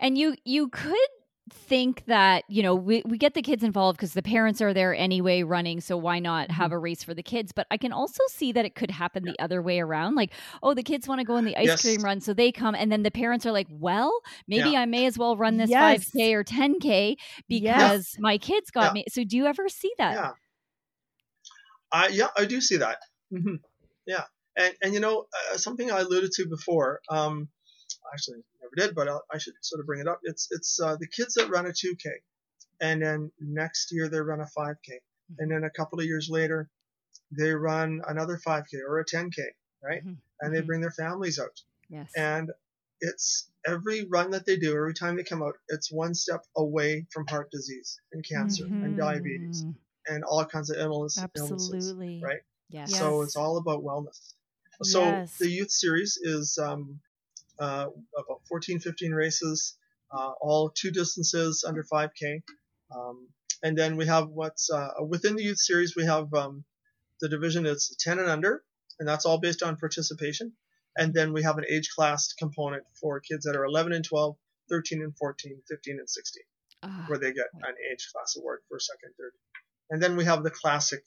[0.00, 1.08] And you you could
[1.50, 4.94] think that you know we, we get the kids involved because the parents are there
[4.94, 8.22] anyway running so why not have a race for the kids but i can also
[8.30, 11.24] see that it could happen the other way around like oh the kids want to
[11.24, 11.82] go on the ice Yes.
[11.82, 14.80] cream run so they come and then the parents are like well maybe Yeah.
[14.80, 16.10] i may as well run this Yes.
[16.10, 18.16] 5k or 10k because Yes.
[18.18, 18.92] my kids got Yeah.
[18.92, 20.32] me so do you ever see that Yeah.
[21.92, 22.98] I yeah, I do see that.
[23.30, 23.56] hmm
[24.06, 24.24] Yeah,
[24.56, 27.00] and and you know uh, something I alluded to before.
[27.08, 27.48] Um,
[28.12, 30.20] actually never did, but I'll, I should sort of bring it up.
[30.24, 32.10] It's it's uh, the kids that run a 2K,
[32.80, 35.00] and then next year they run a 5K,
[35.38, 36.70] and then a couple of years later
[37.30, 39.42] they run another 5K or a 10K,
[39.82, 40.02] right?
[40.04, 40.16] Mhm.
[40.40, 40.66] And they Mhm.
[40.66, 42.50] bring their families out, yes and
[43.00, 47.06] it's every run that they do, every time they come out, it's one step away
[47.10, 48.98] from heart disease and cancer and Mhm.
[48.98, 49.66] diabetes
[50.06, 51.94] and all kinds of illness, illnesses.
[51.94, 52.20] Absolutely.
[52.22, 52.40] right?
[52.70, 54.34] yes So it's all about wellness.
[54.82, 55.38] So Yes.
[55.38, 57.00] the youth series is um,
[57.58, 57.86] uh,
[58.16, 59.76] about 14, 15 races,
[60.12, 62.42] uh, all two distances under 5K.
[62.94, 63.28] Um,
[63.62, 66.64] and then we have what's uh, within the youth series, we have um,
[67.20, 68.62] the division is 10 and under,
[68.98, 70.52] and that's all based on participation.
[70.96, 74.36] And then we have an age class component for kids that are 11 and 12,
[74.68, 76.42] 13 and 14, 15 and 16,
[76.82, 79.32] Ah, where they get an age class award for second, third.
[79.90, 81.02] And then we have the classic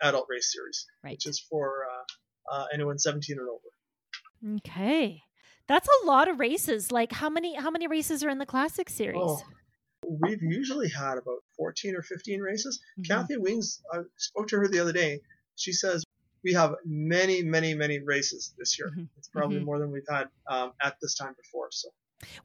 [0.00, 1.12] adult race series, right.
[1.12, 4.56] which is for uh, uh, anyone 17 and over.
[4.56, 5.22] Okay.
[5.72, 6.92] That's a lot of races.
[6.92, 9.16] Like how many how many races are in the classic series?
[9.24, 9.40] Oh,
[10.06, 12.78] we've usually had about 14 or 15 races.
[12.98, 13.08] Mhm.
[13.08, 15.20] Kathy Wings, I spoke to her the other day.
[15.56, 16.04] She says
[16.44, 18.90] we have many, many, many races this year.
[18.94, 19.08] Mhm.
[19.16, 19.64] It's probably Mhm.
[19.64, 21.68] more than we've had um, at this time before.
[21.70, 21.88] So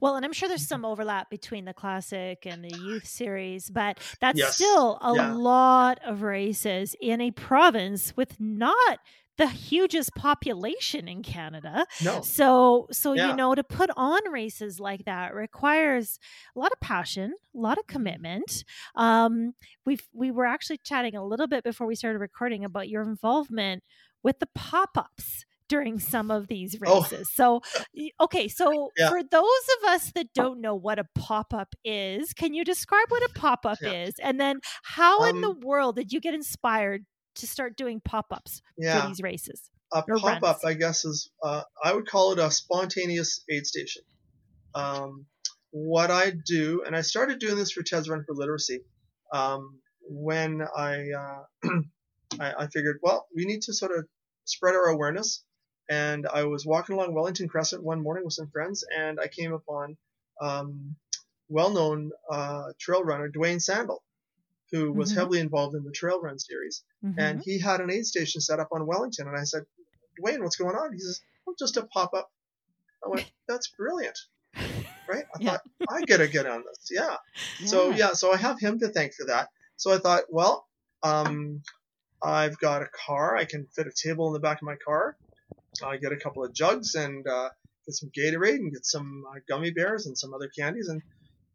[0.00, 4.00] Well, and I'm sure there's some overlap between the classic and the youth series, but
[4.20, 4.54] that's Yes.
[4.54, 5.34] still a Yeah.
[5.34, 8.98] lot of races in a province with not
[9.38, 11.86] the hugest population in Canada.
[12.00, 13.22] no, So, so Yeah.
[13.22, 16.18] you know, to put on races like that requires
[16.56, 18.64] a lot of passion, a lot of commitment.
[18.96, 19.54] Um,
[19.86, 23.82] we've we were actually chatting a little bit before we started recording about your involvement
[24.22, 27.04] with the pop-ups during some of these Oh.
[27.04, 27.30] races.
[27.32, 27.60] So,
[28.20, 29.10] okay, so Yeah.
[29.10, 33.22] for those of us that don't know what a pop-up is, can you describe what
[33.22, 33.92] a pop-up Yeah.
[33.92, 37.04] is, and then how in the Um, world did you get inspired
[37.38, 38.62] to start doing pop-ups
[39.02, 39.70] for these races?
[39.92, 40.58] a pop up.
[40.64, 44.02] I guess, is uh, I would call it a spontaneous aid station.
[44.74, 45.26] Um,
[45.70, 48.80] what I do, and I started doing this for Ted's Run for Literacy,
[49.32, 51.42] um, when I, uh,
[52.40, 54.06] I I figured, well, we need to sort of
[54.44, 55.44] spread our awareness.
[55.90, 59.54] And I was walking along Wellington Crescent one morning with some friends, and I came
[59.54, 59.96] upon
[60.40, 60.96] um,
[61.48, 64.02] well-known uh, trail runner Dwayne Sandel,
[64.70, 65.16] who was Mhm.
[65.16, 67.14] heavily involved in the trail run series Mhm.
[67.18, 69.26] and he had an aid station set up on Wellington.
[69.28, 69.64] And I said,
[70.20, 70.92] Dwayne, what's going on?
[70.92, 72.30] He says, well, just a pop up.
[73.04, 74.18] I went, that's brilliant,
[75.08, 75.24] right?
[75.34, 75.50] I Yeah.
[75.52, 76.88] thought, I gotta get on this.
[76.90, 77.16] Yeah.
[77.66, 79.48] So, yeah, so I have him to thank for that.
[79.76, 80.68] So I thought, well,
[81.02, 81.62] um,
[82.22, 83.36] I've got a car.
[83.36, 85.16] I can fit a table in the back of my car.
[85.84, 87.50] I get a couple of jugs and uh,
[87.86, 90.88] get some Gatorade and get some uh, gummy bears and some other candies.
[90.88, 91.00] And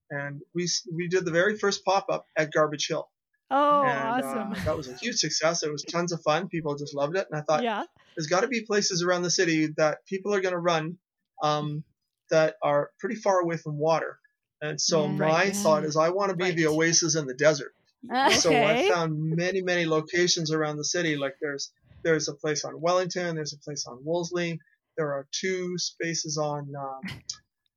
[0.09, 3.09] and we we did the very first pop up at Garbage Hill.
[3.51, 4.51] Oh, and awesome.
[4.53, 5.61] uh, that was a huge success.
[5.63, 6.47] It was tons of fun.
[6.47, 7.27] People just loved it.
[7.29, 7.83] And I thought, yeah.
[8.15, 10.97] there's got to be places around the city that people are going to run
[11.43, 11.83] um,
[12.31, 14.17] that are pretty far away from water.
[14.61, 15.11] And so Yeah.
[15.11, 15.55] my Right.
[15.55, 17.73] thought is, I want to be the oasis in the desert.
[18.11, 18.35] Okay.
[18.37, 21.15] So I found many, many locations around the city.
[21.15, 21.71] Like there's
[22.03, 24.59] there's a place on Wellington, there's a place on Wolseley,
[24.97, 27.13] there are two spaces on um,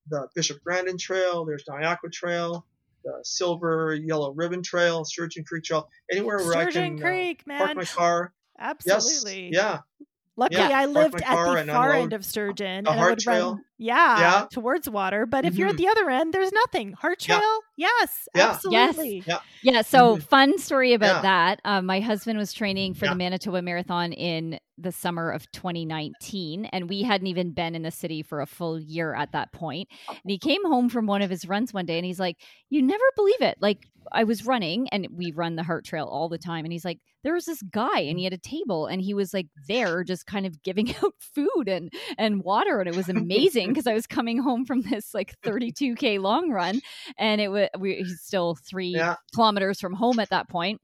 [0.09, 2.67] the Bishop Grandin Trail, there's Niagara Trail,
[3.05, 7.45] the Silver Yellow Ribbon Trail, Sturgeon Creek Trail, anywhere where Sturgeon I can uh, Creek,
[7.47, 8.33] park my car.
[8.59, 9.51] Absolutely.
[9.53, 10.07] Yes, yeah,
[10.39, 12.85] Luckily, Yeah, I lived at the far end of Sturgeon.
[12.85, 13.53] the and I would Trail.
[13.53, 14.47] Run, yeah, Yeah.
[14.51, 15.25] towards water.
[15.25, 16.93] But if you're at the other end, there's nothing.
[16.93, 17.41] Harte Trail,
[17.77, 17.89] Yeah.
[18.01, 18.51] yes, Yeah.
[18.51, 19.25] absolutely.
[19.63, 20.23] Yeah, so Mhm.
[20.25, 21.23] fun story about Yeah.
[21.23, 21.61] that.
[21.65, 23.13] Um, my husband was training for Yeah.
[23.13, 27.91] the Manitoba Marathon in the summer of 2019, and we hadn't even been in the
[27.91, 29.89] city for a full year at that point.
[30.09, 32.37] And he came home from one of his runs one day, and he's like,
[32.71, 33.57] "You never believe it!
[33.61, 36.85] Like I was running, and we run the Harte Trail all the time, and he's
[36.85, 40.05] like." There was this guy, and he had a table, and he was like there,
[40.05, 43.95] just kind of giving out food and and water, and it was amazing because I
[43.95, 46.81] was coming home from this like 32k long run,
[47.19, 49.17] and it was we he's still three Yeah.
[49.35, 50.81] kilometers from home at that point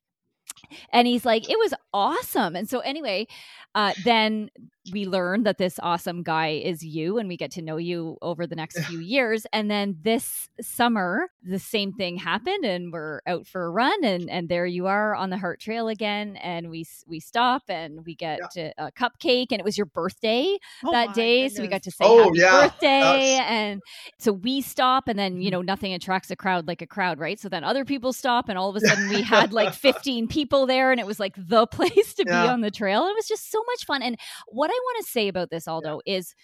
[0.90, 2.56] and he's like it was awesome.
[2.56, 3.26] And so anyway
[3.74, 4.50] uh, then
[4.90, 8.48] we learn that this awesome guy is you and we get to know you over
[8.48, 13.46] the next few years and then this summer the same thing happened and we're out
[13.46, 16.84] for a run and and there you are on the harte trail again and we
[17.06, 21.14] we stop and we get to a cupcake and it was your birthday Oh that
[21.14, 22.62] day so we got to say Oh, happy yeah.
[22.66, 23.82] birthday That's- and
[24.18, 25.52] so we stop and then you Mm-hmm.
[25.52, 28.58] know nothing attracts a crowd like a crowd right so then other people stop and
[28.58, 31.66] all of a sudden we had like 15 people there and it was like the
[31.68, 32.42] place to Yeah.
[32.42, 34.18] be on the trail it was just so much fun and
[34.48, 36.35] what i want to say about this aldo is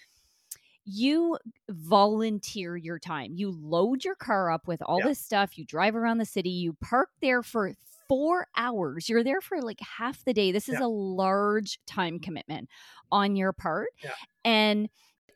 [0.85, 1.37] you
[1.69, 5.07] volunteer your time you load your car up with all Yeah.
[5.09, 7.73] this stuff you drive around the city you park there for
[8.07, 10.85] four hours you're there for like half the day this is Yeah.
[10.85, 12.69] a large time commitment
[13.11, 14.13] on your part Yeah.
[14.43, 14.89] and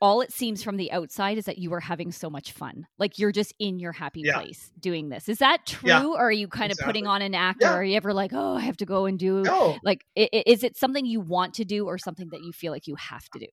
[0.04, 2.86] all it seems from the outside is that you are having so much fun.
[3.00, 4.34] Like you're just in your happy Yeah.
[4.34, 5.30] place doing this.
[5.30, 5.90] Is that true?
[5.90, 7.62] Yeah, or are you kind of putting on an act?
[7.62, 7.70] Yeah.
[7.70, 10.66] Or are you ever like, oh, I have to go and do No, like, is
[10.66, 13.40] it something you want to do or something that you feel like you have to
[13.40, 13.48] do?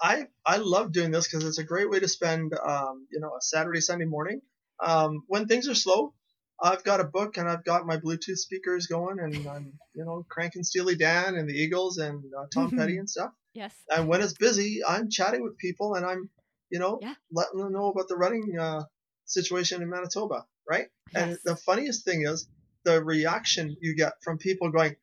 [0.00, 3.34] I I love doing this because it's a great way to spend um, you know
[3.36, 4.42] a Saturday Sunday morning
[4.78, 6.14] um, when things are slow.
[6.62, 10.24] I've got a book and I've got my Bluetooth speakers going and I'm you know
[10.30, 13.32] cranking Steely Dan and the Eagles and uh, Tom Petty and stuff.
[13.54, 13.74] Yes.
[13.88, 16.30] And when it's busy, I'm chatting with people and I'm
[16.72, 17.14] you know, Yeah.
[17.32, 18.84] letting them know about the running uh,
[19.24, 20.86] situation in Manitoba, right?
[21.16, 22.46] And the funniest thing is
[22.84, 24.94] the reaction you get from people going,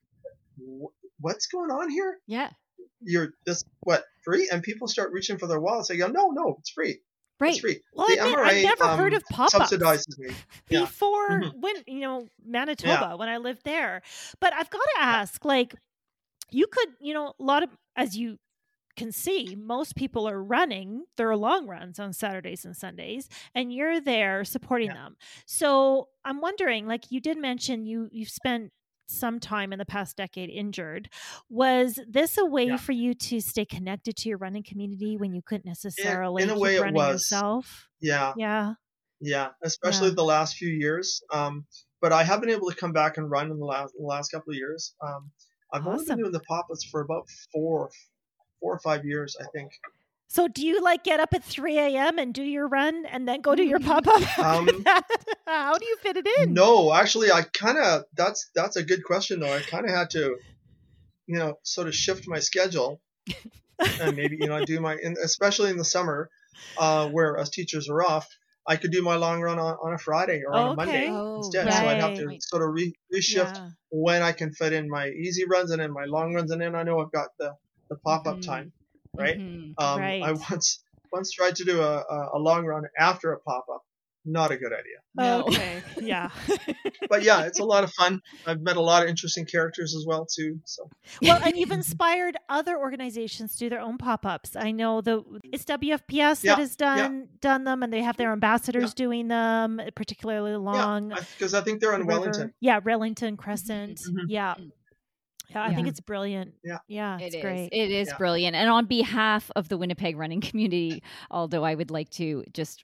[1.20, 2.20] "What's going on here?
[2.26, 2.52] Yeah.
[3.02, 5.90] You're this what free?" And people start reaching for their wallets.
[5.90, 7.02] They go, "No, no, it's free.
[7.40, 7.52] Right.
[7.52, 9.72] It's free." Well, the I admit, MRA I've never um, heard of pop-ups.
[9.72, 10.34] subsidizes me.
[10.70, 10.82] Yeah.
[10.82, 11.54] before Mhm.
[11.60, 14.02] when you know Manitoba when I lived there.
[14.40, 15.76] But I've got to ask, like,
[16.50, 18.38] you could, you know, a lot of as you
[18.96, 24.02] can see, most people are running their long runs on Saturdays and Sundays, and you're
[24.02, 24.96] there supporting Yeah.
[24.96, 25.18] them.
[25.46, 28.72] So I'm wondering, like you did mention, you you've spent
[29.10, 31.10] some time in the past decade injured.
[31.50, 32.78] Was this a way Yeah.
[32.78, 36.54] for you to stay connected to your running community when you couldn't necessarily in a
[36.54, 37.32] keep way it was.
[37.32, 37.88] yourself?
[38.02, 38.74] Yeah, Yeah.
[39.22, 40.16] yeah, especially Yeah.
[40.16, 41.22] the last few years.
[41.32, 41.68] Um,
[42.02, 44.08] but I have been able to come back and run in the last in the
[44.08, 44.96] last couple of years.
[45.02, 45.32] Um,
[45.74, 46.08] I've only Awesome.
[46.08, 47.90] been doing the pop-ups for about four,
[48.60, 49.72] four or five years, I think.
[50.30, 52.20] So do you like get up at 3 a.m.
[52.20, 54.22] and do your run and then go to your pop up?
[54.38, 54.68] Um,
[55.48, 56.54] How do you fit it in?
[56.54, 59.54] No, actually, I kind of that's that's a good question though.
[59.54, 60.38] I kind of had to,
[61.28, 63.00] you know, sort of shift my schedule,
[64.02, 66.30] and maybe you know do my, especially in the summer,
[66.78, 68.28] uh, where us teachers are off.
[68.68, 71.10] I could do my long run on, on a Friday or on a Monday Okay.
[71.10, 71.72] Oh, instead.
[71.74, 73.72] So I'd have to sort of re, reshift Yeah.
[73.90, 76.76] when I can fit in my easy runs and then my long runs, and then
[76.76, 77.56] I know I've got the
[77.90, 78.46] the pop up Mhm.
[78.46, 78.74] time,
[79.18, 79.38] right?
[79.38, 79.78] Mhm.
[79.80, 80.24] Um, Right.
[80.24, 83.77] I once once tried to do a, a, a long run after a pop up.
[84.28, 84.98] Not a good idea.
[85.16, 85.46] No.
[85.48, 85.82] Okay.
[86.02, 86.30] Yeah.
[87.10, 88.22] But yeah, it's a lot of fun.
[88.46, 90.60] I've met a lot of interesting characters as well too.
[90.66, 90.90] So
[91.22, 94.56] well, and you've inspired other organizations to do their own pop-ups.
[94.56, 98.32] I know the it's WFPS Yeah, that has done done them, and they have their
[98.32, 102.20] ambassadors doing them, particularly along because I, think they're the in river.
[102.20, 102.54] Wellington.
[102.60, 104.00] Yeah, Wellington Crescent.
[104.00, 104.26] Mhm.
[104.28, 104.56] Yeah.
[105.50, 106.56] Yeah, I think it's brilliant.
[106.64, 106.80] Yeah.
[106.88, 107.44] Yeah, It it's is.
[107.44, 107.70] great.
[107.72, 108.18] It is Yeah.
[108.18, 108.56] brilliant.
[108.56, 112.84] And on behalf of the Winnipeg running community, although I would like to just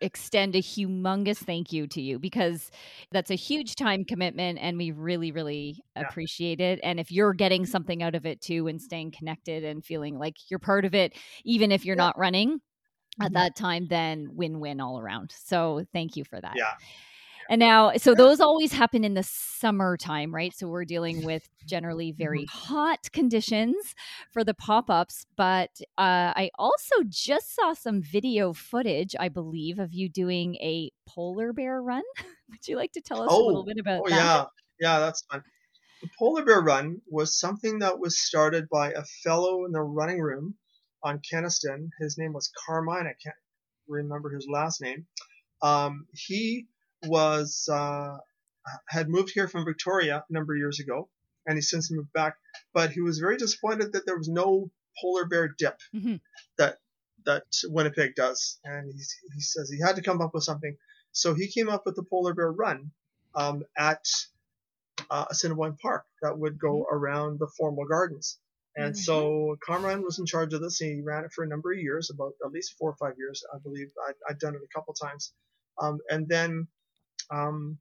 [0.00, 2.70] extend a humongous thank you to you because
[3.12, 6.10] that's a huge time commitment and we really, really Yeah.
[6.10, 6.80] appreciate it.
[6.82, 10.36] And if you're getting something out of it too and staying connected and feeling like
[10.50, 11.14] you're part of it,
[11.44, 12.02] even if you're Yeah.
[12.04, 12.60] not running
[13.22, 13.34] at Mhm.
[13.34, 15.32] that time, then win win all around.
[15.36, 16.54] So thank you for that.
[16.54, 16.74] Yeah.
[17.48, 20.54] And now, so those always happen in the summertime, right?
[20.54, 22.46] So we're dealing with generally very Mm-hmm.
[22.46, 23.94] hot conditions
[24.30, 25.26] for the pop ups.
[25.36, 30.90] But uh, I also just saw some video footage, I believe, of you doing a
[31.06, 32.02] polar bear run.
[32.50, 34.30] Would you like to tell us a little Oh, bit about Oh that?
[34.30, 34.46] yeah,
[34.80, 35.44] yeah, that's fun.
[36.02, 40.20] The Polar Bear Run was something that was started by a fellow in the running
[40.20, 40.58] room
[41.02, 41.90] on Kenaston.
[42.00, 43.06] His name was Carmine.
[43.06, 43.36] I can't
[43.88, 45.06] remember his last name.
[45.62, 46.68] Um, he
[47.06, 48.18] was uh,
[48.88, 51.08] had moved here from Victoria a number of years ago,
[51.46, 52.36] and he's since moved back.
[52.72, 56.20] But he was very disappointed that there was no polar bear dip Mhm.
[56.58, 56.78] that
[57.26, 60.76] that Winnipeg does, and he's, he says he had to come up with something.
[61.12, 62.90] So he came up with the Polar Bear Run
[63.34, 64.04] um, at
[65.10, 68.38] uh, Assiniboine Park that would go around the formal gardens.
[68.76, 70.80] And so Carmine was in charge of this.
[70.80, 73.14] And he ran it for a number of years, about at least four or five
[73.16, 73.86] years, I believe.
[74.04, 75.32] I, I've done it a couple times.
[75.80, 76.66] Um, and then
[77.30, 77.78] um,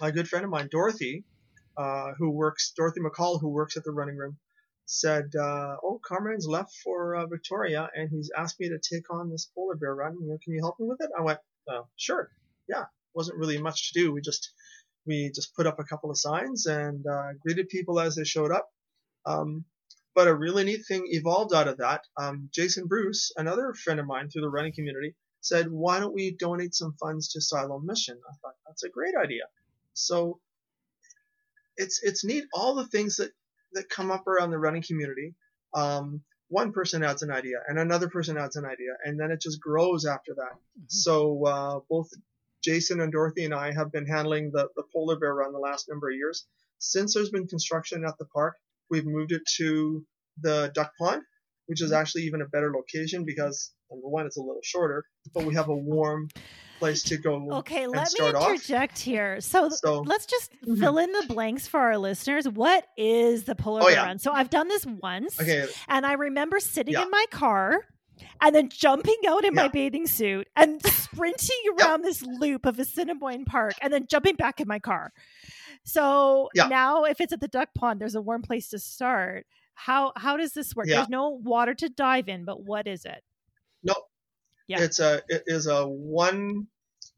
[0.00, 1.24] a good friend of mine, Dorothy,
[1.76, 4.38] uh, who works, Dorothy McCall, who works at the running room,
[4.86, 9.30] said, uh, "Oh, Carmine's left for uh, Victoria, and he's asked me to take on
[9.30, 10.16] this polar bear run.
[10.20, 12.30] You know, can you help me with it?" I went, uh, "Sure,
[12.68, 14.12] yeah." Wasn't really much to do.
[14.12, 14.52] We just
[15.06, 18.52] we just put up a couple of signs and uh, greeted people as they showed
[18.52, 18.68] up.
[19.24, 19.64] Um,
[20.14, 22.02] but a really neat thing evolved out of that.
[22.18, 25.14] Um, Jason Bruce, another friend of mine through the running community,
[25.46, 29.14] said, "Why don't we donate some funds to Siloam Mission?" I thought that's a great
[29.14, 29.44] idea.
[29.94, 30.40] So
[31.76, 33.32] it's it's neat all the things that
[33.72, 35.34] that come up around the running community.
[35.74, 39.40] Um, one person adds an idea, and another person adds an idea, and then it
[39.40, 40.56] just grows after that.
[40.86, 42.08] So uh, both
[42.62, 45.88] Jason and Dorothy and I have been handling the, the polar bear run the last
[45.88, 46.46] number of years.
[46.78, 48.56] Since there's been construction at the park,
[48.90, 50.04] we've moved it to
[50.40, 51.22] the duck pond,
[51.66, 55.44] which is actually even a better location because number one, it's a little shorter, but
[55.44, 56.28] we have a warm
[56.78, 57.48] place to go.
[57.58, 58.50] Okay, let me start off.
[58.50, 59.40] interject here.
[59.40, 60.78] So, So- let's just Mhm.
[60.78, 62.46] fill in the blanks for our listeners.
[62.48, 64.06] What is the polar Oh, bear yeah.
[64.06, 64.18] run?
[64.18, 67.02] So I've done this once, Okay, and I remember sitting Yeah.
[67.04, 67.86] in my car
[68.42, 73.44] and then jumping out in my bathing suit and sprinting around this loop of Assiniboine
[73.46, 75.12] Park and then jumping back in my car.
[75.84, 76.66] So Yeah.
[76.68, 79.46] now, if it's at the duck pond, there's a warm place to start.
[79.78, 80.86] How how does this work?
[80.88, 80.96] Yeah.
[80.96, 83.22] There's no water to dive in, but what is it?
[83.84, 83.94] No,
[84.68, 84.80] Yeah.
[84.82, 86.66] it's a it is a one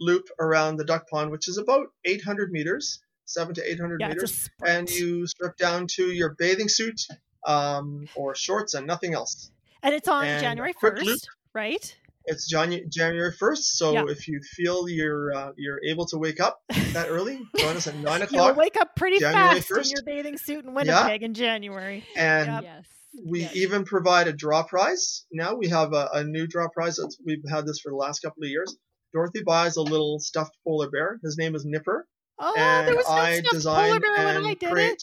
[0.00, 4.22] loop around the duck pond, which is about 800 meters, seven to 800 Yeah, meters,
[4.24, 4.78] it's a sprint.
[4.78, 7.00] and you strip down to your bathing suit
[7.46, 9.50] um, or shorts and nothing else.
[9.82, 11.20] and it's on and January first, loop.
[11.54, 11.96] right?
[12.28, 14.04] It's Janu- January 1st, so Yeah.
[14.08, 16.60] if you feel you're uh, you're able to wake up
[16.92, 18.48] that early, join us at nine o'clock.
[18.48, 19.90] You'll wake up pretty January fast in 1st.
[19.92, 22.04] your bathing suit in Winnipeg in January.
[22.16, 22.62] And Yep.
[22.64, 22.84] Yes.
[23.26, 23.56] we Yes.
[23.56, 25.24] even provide a draw prize.
[25.32, 26.96] Now we have a, a new draw prize.
[26.96, 28.76] That's, we've had this for the last couple of years.
[29.14, 31.18] Dorothy buys a little stuffed polar bear.
[31.24, 32.06] His name is Nipper,
[32.38, 34.92] Oh, and there was no I stuffed polar bear when I did create.
[34.92, 35.02] it.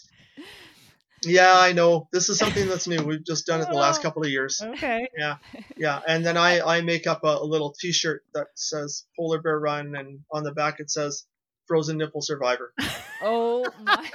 [1.25, 2.07] Yeah, I know.
[2.11, 3.03] This is something that's new.
[3.03, 4.03] We've just done it the last Oh.
[4.03, 4.61] couple of years.
[4.61, 5.09] Okay.
[5.17, 5.37] Yeah,
[5.77, 9.59] yeah, and then I, I make up a, a little T-shirt that says Polar Bear
[9.59, 11.25] Run, and on the back it says
[11.67, 12.73] Frozen Nipple Survivor.
[13.21, 14.09] Oh my.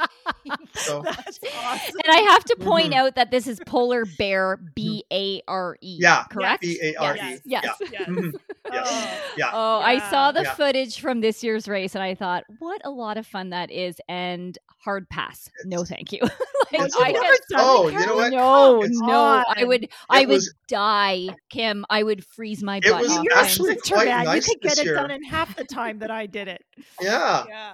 [0.75, 1.95] So That's awesome.
[2.05, 2.97] And I have to point Mhm.
[2.97, 5.99] out that this is polar bear B A R E.
[6.01, 6.63] Yeah, Correct?
[6.63, 7.19] B A R E.
[7.19, 7.43] Yes.
[7.45, 7.77] yes.
[7.81, 7.89] Yeah.
[8.01, 8.09] Yes.
[8.09, 8.33] Mhm.
[8.73, 8.87] Yes.
[8.89, 9.33] Oh.
[9.37, 9.51] Yeah.
[9.53, 10.55] Oh, I saw the Yeah.
[10.55, 13.97] footage from this year's race and I thought, what a lot of fun that is
[14.09, 15.51] and hard pass.
[15.65, 16.21] No, thank you.
[16.23, 16.31] like,
[16.73, 17.23] It's I a
[17.57, 18.33] Oh, you know what?
[18.33, 19.11] no, It's- no.
[19.13, 19.69] I on.
[19.69, 21.85] would I would was- die, Kim.
[21.91, 22.87] I would freeze my butt.
[22.87, 23.03] It butt.
[23.03, 23.25] was off.
[23.25, 24.25] You're actually so- Sister quite man.
[24.25, 24.95] nice you could get this it year.
[24.95, 26.63] done in half the time that I did it.
[27.01, 27.73] Yeah, Yeah.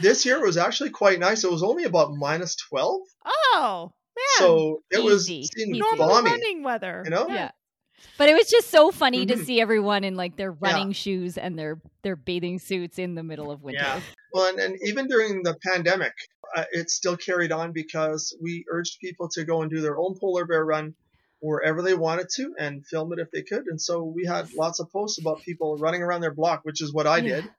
[0.00, 1.42] this year was actually quite nice.
[1.42, 4.24] It was only about minus 12, Oh man.
[4.38, 5.48] so it was Easy.
[5.56, 5.80] seemed Easy.
[5.80, 6.30] normal balmy.
[6.30, 7.02] running weather.
[7.04, 7.28] You know?
[7.28, 7.50] Yeah.
[8.18, 9.44] But it was just so funny to Mhm.
[9.44, 13.50] see everyone in like their running shoes and their their bathing suits in the middle
[13.50, 13.80] of winter.
[13.82, 14.00] Yeah.
[14.32, 16.12] Well, and, and even during the pandemic,
[16.54, 20.16] uh, it still carried on because we urged people to go and do their own
[20.20, 20.94] polar bear run
[21.40, 23.66] wherever they wanted to and film it if they could.
[23.66, 26.92] And so we had lots of posts about people running around their block, which is
[26.92, 27.36] what I Yeah.
[27.36, 27.50] did.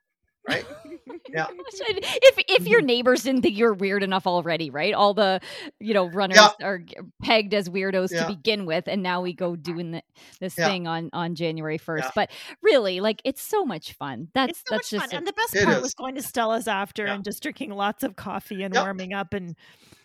[0.48, 0.66] Right?
[1.30, 1.48] Yeah.
[1.88, 2.88] If if your mm-hmm.
[2.88, 4.94] neighbors didn't think you're weird enough already, right?
[4.94, 5.40] All the
[5.80, 6.66] you know runners Yeah.
[6.66, 6.82] are
[7.22, 8.24] pegged as weirdos Yeah.
[8.24, 10.04] to begin with, and now we go doing the,
[10.40, 10.68] this Yeah.
[10.68, 12.10] thing on on January first.
[12.16, 12.32] But
[12.62, 14.30] really, like it's so much fun.
[14.34, 15.18] That's It's so that's much just fun.
[15.20, 15.84] And the best part is.
[15.84, 19.56] was going to Stella's after and just drinking lots of coffee and warming up and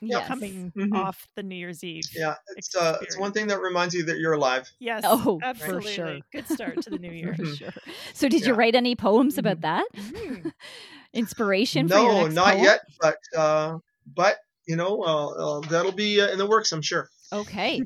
[0.00, 0.26] yes.
[0.28, 0.94] coming Mhm.
[0.94, 2.04] off the New Year's Eve.
[2.14, 2.34] Yeah.
[2.56, 4.70] It's, uh, it's one thing that reminds you that you're alive.
[4.78, 5.02] Yes.
[5.06, 5.92] Oh, for absolutely.
[5.92, 6.18] sure.
[6.32, 7.34] Good start to the new year.
[7.34, 7.72] For sure.
[8.14, 9.86] So, did you write any poems about that?
[9.94, 10.52] Mm.
[11.12, 12.64] Inspiration for your No, next not poem?
[12.64, 13.78] yet, but, uh,
[14.14, 17.08] but, you know, uh, uh, that'll be uh, in the works, I'm sure.
[17.32, 17.82] Okay.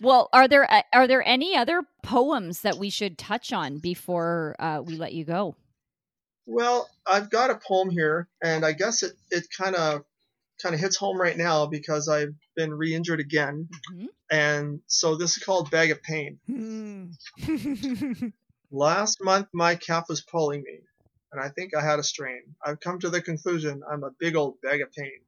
[0.00, 4.56] Well, are there uh, are there any other poems that we should touch on before
[4.58, 5.54] uh, we let you go?
[6.46, 10.04] Well, I've got a poem here, and I guess it, it kind of
[10.62, 14.08] kind of hits home right now because I've been re-injured again, Mhm.
[14.30, 17.12] and so this is called "Bag of Pain." Mm.
[18.70, 20.80] Last month, my calf was pulling me,
[21.32, 22.42] and I think I had a strain.
[22.64, 25.20] I've come to the conclusion I'm a big old bag of pain.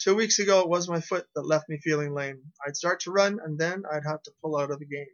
[0.00, 2.40] Two weeks ago, it was my foot that left me feeling lame.
[2.66, 5.06] I'd start to run, and then I'd have to pull out of the game.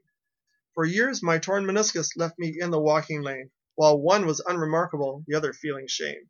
[0.74, 5.24] For years, my torn meniscus left me in the walking lane, while one was unremarkable,
[5.26, 6.28] the other feeling shame.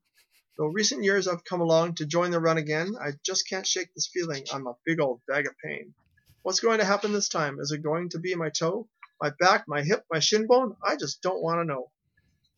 [0.58, 3.94] Though recent years I've come along to join the run again, I just can't shake
[3.94, 5.94] this feeling I'm a big old bag of pain.
[6.42, 7.60] What's going to happen this time?
[7.60, 8.88] Is it going to be my toe?
[9.20, 10.74] My back, my hip, my shin bone?
[10.84, 11.92] I just don't want to know.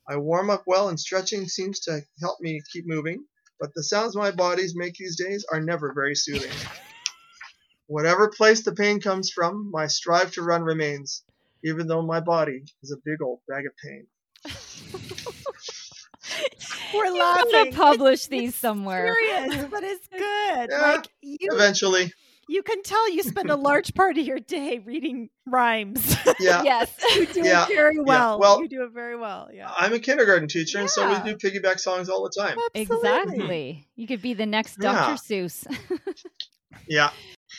[0.08, 3.26] I warm up well and stretching seems to help me keep moving,
[3.60, 6.56] but the sounds my bodies make these days are never very soothing.
[7.86, 11.22] Whatever place the pain comes from, my strive to run remains,
[11.62, 14.06] even though my body is a big old bag of pain.
[17.04, 19.14] We're I'm gonna publish these It's somewhere.
[19.14, 20.68] Serious, but it's good.
[20.70, 20.80] Yeah.
[20.80, 22.12] Like you, Eventually,
[22.48, 26.16] you can tell you spend a large part of your day reading rhymes.
[26.40, 26.62] yeah.
[26.62, 26.92] Yes.
[27.14, 27.64] you do Yeah.
[27.64, 28.38] it very well.
[28.40, 29.48] Well, you do it very well.
[29.52, 29.70] Yeah.
[29.76, 32.58] I'm a kindergarten teacher, and so we do piggyback songs all the time.
[32.74, 32.96] Absolutely.
[32.96, 33.88] Exactly.
[33.96, 35.14] You could be the next Dr.
[35.22, 35.66] Seuss.
[36.88, 37.10] Yeah.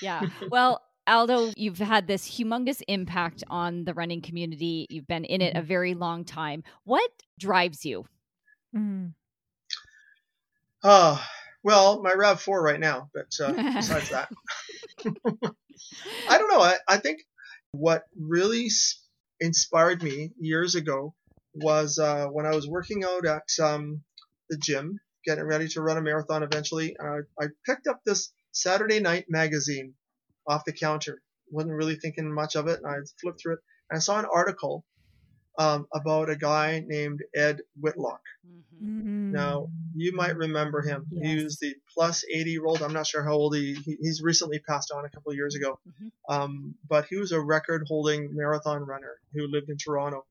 [0.01, 0.23] yeah.
[0.49, 4.87] Well, Aldo, you've had this humongous impact on the running community.
[4.89, 6.63] You've been in it a very long time.
[6.83, 8.05] What drives you?
[8.75, 9.13] Mm.
[10.83, 11.17] Uh,
[11.63, 14.29] well, my RAV4 right now, but uh, besides that,
[15.05, 16.61] I don't know.
[16.61, 17.21] I, I think
[17.71, 18.69] what really
[19.39, 21.13] inspired me years ago
[21.53, 24.01] was uh, when I was working out at um,
[24.49, 26.95] the gym, getting ready to run a marathon eventually.
[26.97, 29.93] Uh, I picked up this Saturday Night magazine
[30.47, 31.21] off the counter.
[31.49, 33.59] wasn't really thinking much of it, and I flipped through it,
[33.89, 34.83] and I saw an article
[35.61, 38.21] um, about a guy named Ed Whitlock.
[38.83, 39.31] Mm.
[39.31, 41.05] Now, you might remember him.
[41.21, 42.81] He was the plus 80 year old.
[42.81, 45.55] I'm not sure how old he, he he's recently passed on a couple of years
[45.55, 45.79] ago.
[45.87, 46.11] Mhm.
[46.35, 50.25] Um, but he was a record holding marathon runner who lived in Toronto.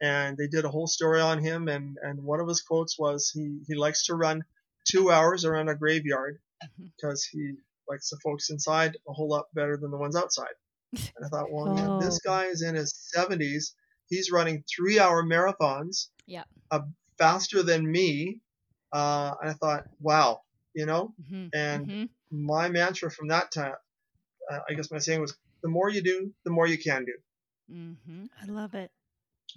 [0.00, 1.68] And they did a whole story on him.
[1.68, 4.44] And, and one of his quotes was he, he likes to run
[4.90, 6.90] two hours around a graveyard Mhm.
[6.96, 7.42] because he
[7.88, 10.54] likes the folks inside a whole lot better than the ones outside.
[10.92, 12.30] And I thought, well, yeah, this Oh.
[12.30, 13.74] guy is in his 70s.
[14.14, 16.08] He's running three hour marathons.
[16.26, 16.44] Yeah.
[16.70, 16.82] Uh,
[17.18, 18.40] faster than me.
[18.92, 20.42] Uh, and I thought, wow,
[20.74, 21.50] you know, Mhm.
[21.54, 22.08] and Mhm.
[22.30, 23.74] my mantra from that time,
[24.50, 27.16] uh, I guess my saying was, the more you do, the more you can do.
[27.70, 28.26] Mm-hmm.
[28.40, 28.90] I love it.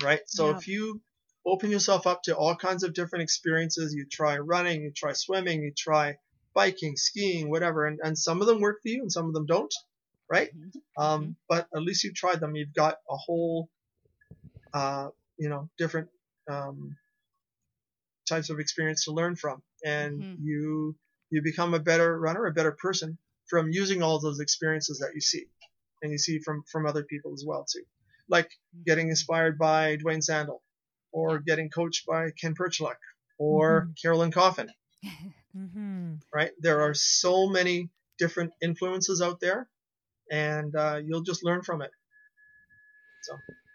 [0.04, 0.22] right?
[0.28, 0.58] So Yeah.
[0.58, 1.02] if you
[1.46, 5.64] open yourself up to all kinds of different experiences, you try running, you try swimming,
[5.64, 6.18] you try
[6.54, 9.46] biking, skiing, whatever, and, and some of them work for you and some of them
[9.46, 9.74] don't,
[10.30, 10.50] right?
[10.56, 10.72] Mhm.
[10.98, 12.56] Um, but at least you've tried them.
[12.56, 13.70] You've got a whole,
[14.74, 16.10] uh, you know, different
[16.50, 16.96] um,
[18.28, 20.38] types of experience to learn from, and Mhm.
[20.42, 20.96] you
[21.30, 23.18] you become a better runner, a better person
[23.50, 25.48] from using all those experiences that you see,
[26.02, 27.84] and you see from from other people as well too,
[28.30, 28.50] like
[28.86, 30.62] getting inspired by Dwayne Sandel,
[31.12, 32.98] or getting coached by Ken Perchlak,
[33.38, 34.72] or Carolyn Coffin
[35.56, 36.16] Mm-hmm.
[36.34, 36.52] right?
[36.60, 39.70] There are so many different influences out there,
[40.32, 41.92] and uh, you'll just learn from it.
[43.30, 43.67] Mm.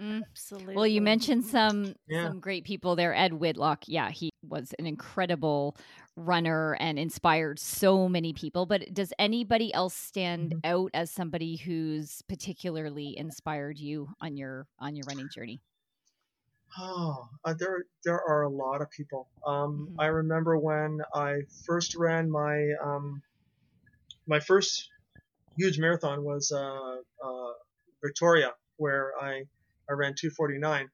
[0.00, 0.74] Absolutely.
[0.76, 2.32] Well, you mentioned some Yeah.
[2.32, 3.14] some great people there.
[3.14, 5.76] Ed Whitlock, yeah, he was an incredible
[6.16, 8.66] runner and inspired so many people.
[8.66, 10.58] But does anybody else stand Mm-hmm.
[10.64, 15.60] out as somebody who's particularly inspired you on your on your running journey?
[16.78, 19.28] Oh, uh, there there are a lot of people.
[19.46, 19.96] Um, Mhm.
[19.98, 23.22] I remember when I first ran my um,
[24.26, 24.88] my first
[25.56, 27.52] huge marathon was uh, uh,
[28.04, 29.44] Victoria, where I
[29.90, 30.88] I ran 249,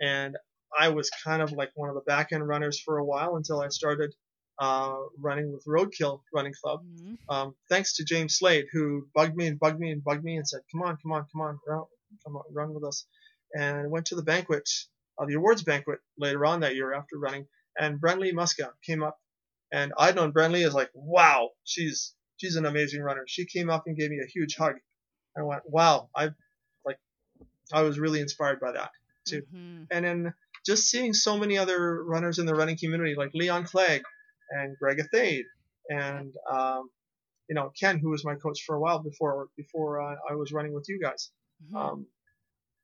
[0.00, 0.36] and
[0.78, 3.60] I was kind of like one of the back end runners for a while until
[3.60, 4.14] I started
[4.58, 6.84] uh, running with Roadkill Running Club.
[6.84, 7.18] Mhm.
[7.28, 10.46] um, thanks to James Slade, who bugged me and bugged me and bugged me and
[10.48, 11.84] said, "Come on, come on, come on, run,
[12.24, 13.06] come on, run with us."
[13.54, 14.68] And I went to the banquet,
[15.18, 17.48] uh, the awards banquet later on that year after running,
[17.78, 19.18] and Brenly Muska came up,
[19.72, 23.86] and I'd known Brenly as like, "Wow, she's she's an amazing runner." She came up
[23.86, 24.76] and gave me a huge hug.
[25.36, 26.34] I went, "Wow, I like,
[27.72, 28.90] I was really inspired by that."
[29.24, 29.42] too.
[29.54, 29.86] Mhm.
[29.92, 30.34] and then
[30.66, 34.02] just seeing so many other runners in the running community like Leon Clegg
[34.50, 35.44] and Greg Athade
[35.88, 36.90] and um,
[37.48, 40.50] you know Ken who was my coach for a while before before uh, I was
[40.52, 41.30] running with you guys.
[41.70, 41.76] Mhm.
[41.76, 42.06] Um,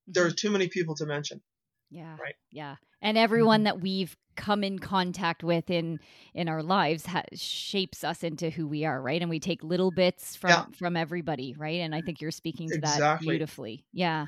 [0.06, 1.42] there's too many people to mention.
[1.90, 2.16] Yeah.
[2.20, 2.34] Right.
[2.52, 2.76] Yeah.
[3.02, 5.98] And everyone that we've come in contact with in
[6.34, 9.20] in our lives ha- shapes us into who we are, right?
[9.20, 10.64] And we take little bits from Yeah.
[10.76, 11.80] from everybody, right?
[11.80, 13.84] And I think you're speaking to that beautifully.
[13.92, 14.26] Yeah.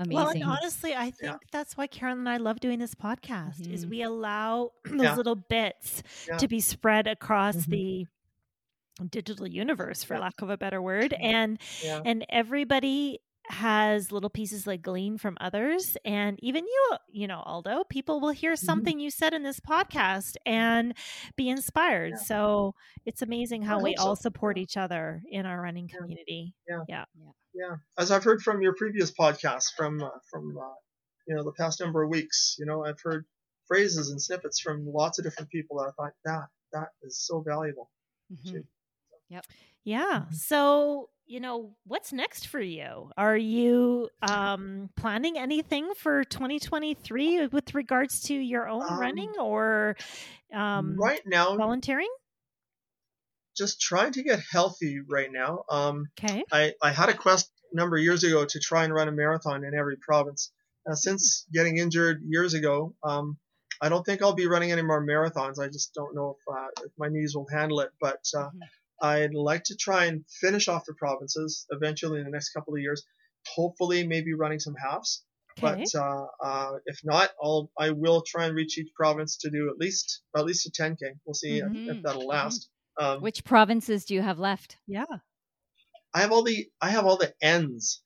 [0.00, 0.14] Amazing.
[0.14, 1.36] Well, and honestly, I think Yeah.
[1.52, 3.70] that's why Carolyn and I love doing this podcast.
[3.70, 3.90] Is Mhm.
[3.90, 5.14] we allow those Yeah.
[5.14, 6.38] little bits Yeah.
[6.38, 7.70] to be spread across Mhm.
[7.70, 8.06] the
[9.10, 10.20] digital universe, for Yeah.
[10.20, 12.00] lack of a better word, and Yeah.
[12.04, 17.82] and everybody has little pieces like glean from others and even you you know aldo
[17.84, 18.64] people will hear Mm-hmm.
[18.66, 20.94] something you said in this podcast and
[21.34, 22.16] be inspired Yeah.
[22.18, 22.74] so
[23.06, 27.06] it's amazing how we all support each other in our running community Yeah.
[27.12, 30.74] community Yeah, as I've heard from your previous podcast, from uh, from uh,
[31.26, 33.26] you know the past number of weeks, you know I've heard
[33.66, 37.40] phrases and snippets from lots of different people that I thought that that is so
[37.40, 37.90] valuable.
[38.30, 38.64] Mhm.
[39.84, 40.24] Yeah.
[40.24, 40.30] Mhm.
[40.30, 43.10] So, you know, what's next for you?
[43.16, 49.96] Are you um planning anything for 2023 with regards to your own Um, running or
[50.54, 52.10] um right now, volunteering?
[53.60, 55.64] Just trying to get healthy right now.
[55.70, 56.44] Um, Okay.
[56.52, 59.12] I, I had a quest a number of years ago to try and run a
[59.12, 60.52] marathon in every province.
[60.90, 63.38] Uh, since getting injured years ago, um,
[63.82, 65.58] I don't think I'll be running any more marathons.
[65.62, 67.90] I just don't know if, uh, if my knees will handle it.
[68.00, 68.70] But uh, Mhm.
[69.02, 72.80] I'd like to try and finish off the provinces eventually in the next couple of
[72.80, 73.04] years.
[73.54, 75.24] Hopefully, maybe running some halves.
[75.58, 75.76] Okay.
[75.76, 79.70] But uh, uh, if not, I'll I will try and reach each province to do
[79.70, 81.18] at least at least a 10k.
[81.24, 81.86] We'll see if, Mhm.
[81.86, 82.26] if that'll Mhm.
[82.26, 82.70] last.
[83.00, 84.76] Um, Which provinces do you have left?
[84.86, 85.06] yeah.
[86.12, 88.02] I have all the I have all the ends.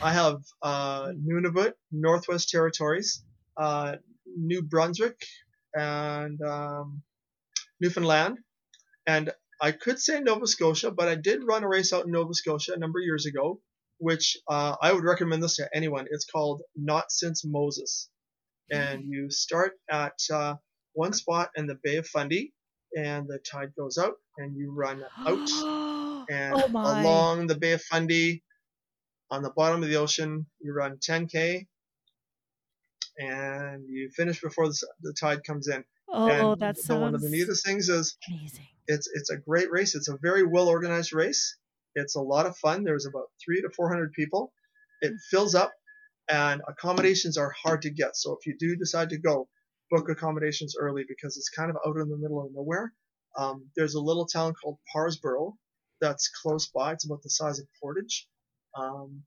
[0.00, 3.24] I have uh, Nunavut, Northwest Territories,
[3.56, 3.96] uh,
[4.26, 5.20] New Brunswick,
[5.74, 7.02] and um,
[7.80, 8.38] Newfoundland,
[9.06, 12.32] and I could say Nova Scotia, but I did run a race out in Nova
[12.32, 13.60] Scotia a number of years ago,
[13.98, 16.06] which uh, I would recommend this to anyone.
[16.10, 18.08] It's called Not Since Moses,
[18.70, 20.54] and you start at uh,
[20.92, 22.52] one spot in the Bay of Fundy,
[22.96, 25.50] and the tide goes out, and you run out
[26.30, 28.42] and oh along the Bay of Fundy,
[29.30, 31.66] on the bottom of the ocean, you run 10k,
[33.18, 35.84] and you finish before the, the tide comes in.
[36.08, 38.66] oh, and that sounds one of the neatest things is amazing.
[38.86, 39.94] it's it's a great race.
[39.94, 41.56] It's a very well organized race.
[41.94, 42.84] It's a lot of fun.
[42.84, 44.52] There's about three to 400 people.
[45.02, 45.18] It mm.
[45.30, 45.72] fills up,
[46.30, 48.16] and accommodations are hard to get.
[48.16, 49.48] So if you do decide to go,
[49.90, 52.92] book accommodations early because it's kind of out in the middle of nowhere.
[53.36, 55.54] Um, there's a little town called Parrsboro
[56.00, 56.92] that's close by.
[56.92, 58.28] It's about the size of Portage,
[58.76, 59.22] um,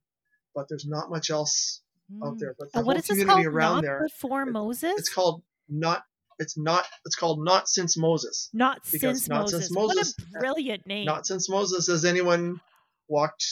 [0.56, 1.82] but there's not much else
[2.24, 2.40] out Mm.
[2.40, 2.56] there.
[2.58, 3.46] But the And what this community called?
[3.46, 4.94] around Not there, before it- Moses?
[4.98, 6.04] it's called not.
[6.40, 6.86] It's not.
[7.06, 8.50] It's called not since Moses.
[8.52, 9.66] Not since not Moses.
[9.68, 11.06] since Moses- What a brilliant name.
[11.06, 12.60] Not since Moses has anyone
[13.08, 13.46] walked,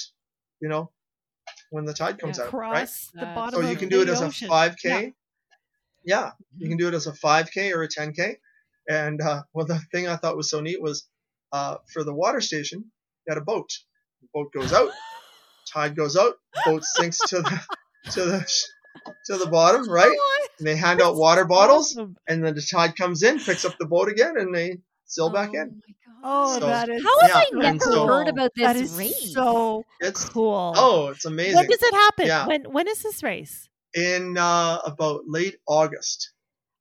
[0.59, 0.91] you know,
[1.69, 2.45] when the tide comes Yeah.
[2.45, 2.71] out, right?
[2.87, 4.89] Cross the That's bottom So of you can the do it as a 5K.
[5.05, 5.11] Yeah.
[6.05, 8.39] Yeah, you can do it as a 5K or a 10K.
[8.89, 11.07] And uh, well, the thing I thought was so neat was
[11.51, 12.79] uh, for the water station,
[13.27, 13.69] you had a boat.
[14.21, 14.89] The boat goes out,
[15.73, 16.33] tide goes out,
[16.65, 17.61] boat sinks to the
[18.13, 18.51] to the
[19.27, 20.17] to the bottom, right?
[20.57, 23.85] And they hand out water bottles, and then the tide comes in, picks up the
[23.85, 25.81] boat again, and they sail back in.
[26.23, 28.97] Oh, So- that is How have Yeah, I never so- heard about this that is
[28.97, 29.33] race?
[29.33, 30.73] so It's cool.
[30.75, 31.55] oh, it's amazing.
[31.55, 32.25] when does it happen?
[32.27, 32.47] Yeah.
[32.47, 33.69] When when is this race?
[33.95, 36.31] in uh, about late August.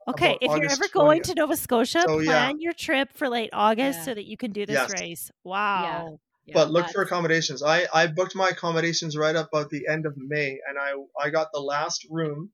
[0.09, 2.30] Okay, About if you're August ever going to Nova Scotia, So, yeah.
[2.30, 4.04] plan your trip for late August Yeah.
[4.06, 5.00] so that you can do this Yes.
[5.00, 5.30] race.
[5.44, 6.18] Wow.
[6.46, 7.62] Yeah, but look for accommodations.
[7.62, 10.92] I, I booked my accommodations right up about the end of May, and I
[11.22, 12.52] I got the last room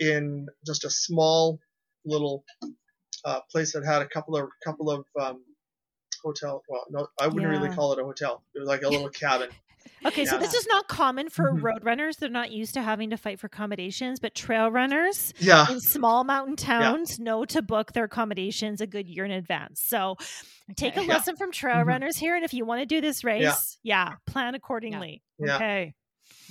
[0.00, 1.60] in just a small
[2.06, 2.42] little
[3.24, 5.44] uh, place that had a couple of couple of um,
[6.22, 6.62] hotel.
[6.70, 8.42] Well, no, I wouldn't really call it a hotel.
[8.54, 9.50] It was like a little cabin.
[10.06, 11.62] Okay, so this is not common for Mhm.
[11.62, 12.16] road runners.
[12.18, 16.24] They're not used to having to fight for accommodations, but trail runners Yeah, in small
[16.24, 19.80] mountain towns know to book their accommodations a good year in advance.
[19.80, 20.16] So
[20.76, 21.08] take a Okay.
[21.08, 21.14] Yeah.
[21.14, 21.86] lesson from trail Mhm.
[21.86, 22.36] runners here.
[22.36, 25.22] And if you want to do this race, yeah, plan accordingly.
[25.38, 25.56] Yeah.
[25.56, 25.94] Okay.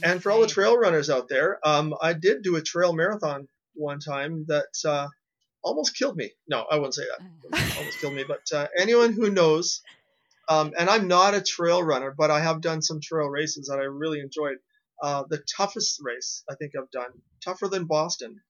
[0.04, 3.48] and for all the trail runners out there, um, I did do a trail marathon
[3.76, 5.08] one time that uh,
[5.64, 6.32] almost killed me.
[6.48, 7.78] No, I wouldn't say that.
[7.78, 8.24] almost killed me.
[8.28, 9.82] But uh, anyone who knows,
[10.50, 13.80] um, and I'm not a trail runner, but I have done some trail races that
[13.80, 14.58] I really enjoyed.
[15.02, 17.12] Uh, the toughest race I think I've done,
[17.44, 18.41] tougher than Boston,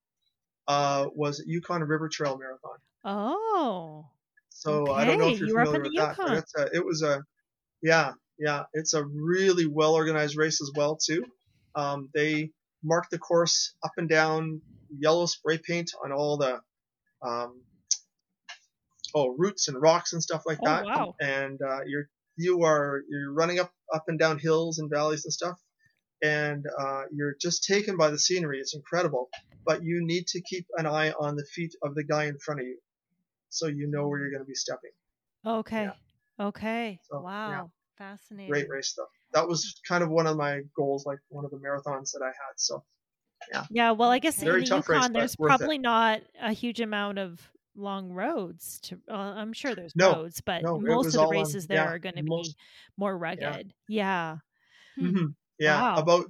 [0.67, 2.77] uh, was Yukon River Trail Marathon.
[3.03, 4.05] Oh.
[4.49, 6.73] So I don't know if you're you were up familiar with the that, but Yukon.
[6.73, 7.23] a, it was a,
[7.81, 11.25] yeah, yeah, it's a really well organized race as well too.
[11.75, 12.51] Um, they
[12.83, 14.61] mark the course up and down,
[14.95, 16.59] yellow spray paint on all the,
[17.21, 17.61] um,
[19.13, 20.85] oh, roots and rocks and stuff like Oh, that.
[20.85, 21.15] wow.
[21.21, 22.07] And uh, you're
[22.37, 25.59] you are you're running up up and down hills and valleys and stuff,
[26.21, 28.59] and uh, you're just taken by the scenery.
[28.59, 29.29] It's incredible,
[29.65, 32.61] but you need to keep an eye on the feet of the guy in front
[32.61, 32.79] of you,
[33.49, 34.91] so you know where you're going to be stepping.
[35.45, 35.83] Okay.
[35.83, 36.45] Yeah.
[36.47, 36.99] Okay.
[37.09, 37.49] So, wow.
[37.51, 37.63] yeah.
[37.97, 38.49] Fascinating.
[38.51, 39.07] Great race stuff.
[39.33, 42.27] That was kind of one of my goals, like one of the marathons that I
[42.27, 42.53] had.
[42.57, 42.83] So
[43.51, 43.91] Yeah, Yeah.
[43.91, 45.57] well, I guess Very in the tough race, Yukon, there's worth it.
[45.57, 47.39] probably not a huge amount of
[47.75, 48.99] long roads to.
[49.09, 51.77] Uh, I'm sure there's No, roads, but no, most of the all on- races there
[51.79, 52.55] yeah, are going to be
[52.97, 53.73] more rugged.
[53.87, 54.37] Yeah.
[54.97, 55.07] Hmm.
[55.07, 55.35] Mhm.
[55.59, 56.01] yeah, Wow.
[56.01, 56.25] about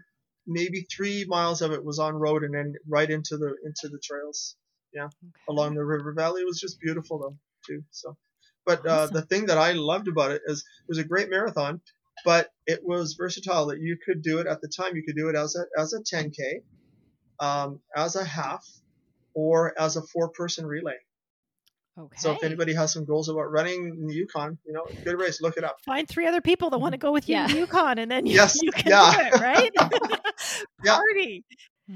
[0.47, 3.99] maybe three miles of it was on road, and then right into the into the
[3.99, 4.55] trails
[4.95, 5.09] Okay.
[5.49, 6.41] along the river valley.
[6.41, 7.37] It was just beautiful though
[7.67, 7.83] too.
[7.91, 8.17] So,
[8.65, 11.81] but uh, the thing that I loved about it is it was a great marathon,
[12.25, 13.67] but it was versatile.
[13.67, 14.95] That you could do it at the time.
[14.95, 16.61] You could do it as a as a 10k,
[17.39, 18.65] um, as a half,
[19.33, 20.97] or as a four person relay.
[21.97, 22.17] Okay.
[22.17, 25.41] So if anybody has some goals about running in the Yukon, you know, good race.
[25.41, 25.77] Look it up.
[25.85, 27.47] Find three other people that want to go with you Yeah.
[27.47, 29.11] to Yukon, and then you, Yes, you can yeah.
[29.31, 29.71] do it, right?
[30.83, 30.95] Yeah.
[30.95, 31.45] Party.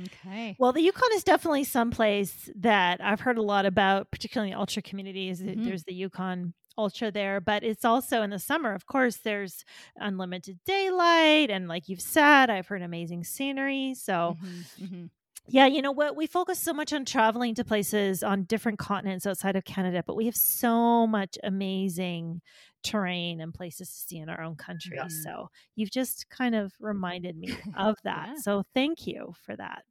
[0.05, 0.55] Okay.
[0.59, 4.55] Well, the Yukon is definitely some place that I've heard a lot about, particularly in
[4.55, 5.29] the ultra community.
[5.29, 5.65] Is that Mhm.
[5.65, 8.73] there's the Yukon Ultra there, but it's also in the summer.
[8.73, 9.63] Of course, there's
[9.95, 13.95] unlimited daylight, and like you've said, I've heard amazing scenery.
[13.95, 15.09] So Mhm, mhm.
[15.47, 16.15] Yeah, you know what?
[16.15, 20.15] We focus so much on traveling to places on different continents outside of Canada, but
[20.15, 22.41] we have so much amazing
[22.83, 24.97] terrain and places to see in our own country.
[24.97, 25.07] Yeah.
[25.23, 28.29] So you've just kind of reminded me of that.
[28.29, 28.41] Yeah.
[28.41, 29.83] So thank you for that.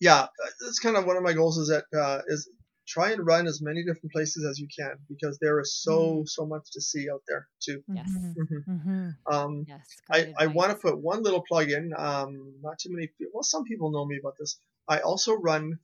[0.00, 0.28] Yeah, uh,
[0.60, 1.58] that's kind of one of my goals.
[1.58, 2.48] Is that uh, is
[2.86, 6.44] try and run as many different places as you can because there is so so
[6.46, 7.84] much to see out there too.
[7.86, 8.10] Yes.
[8.10, 8.34] Mhm.
[8.36, 8.64] Mhm.
[8.66, 9.16] Mhm.
[9.32, 10.00] Um, Yes.
[10.10, 11.92] I, great I want to put one little plug in.
[11.96, 13.30] Um, not too many people.
[13.34, 14.58] Well, some people know me about this.
[14.88, 15.78] I also run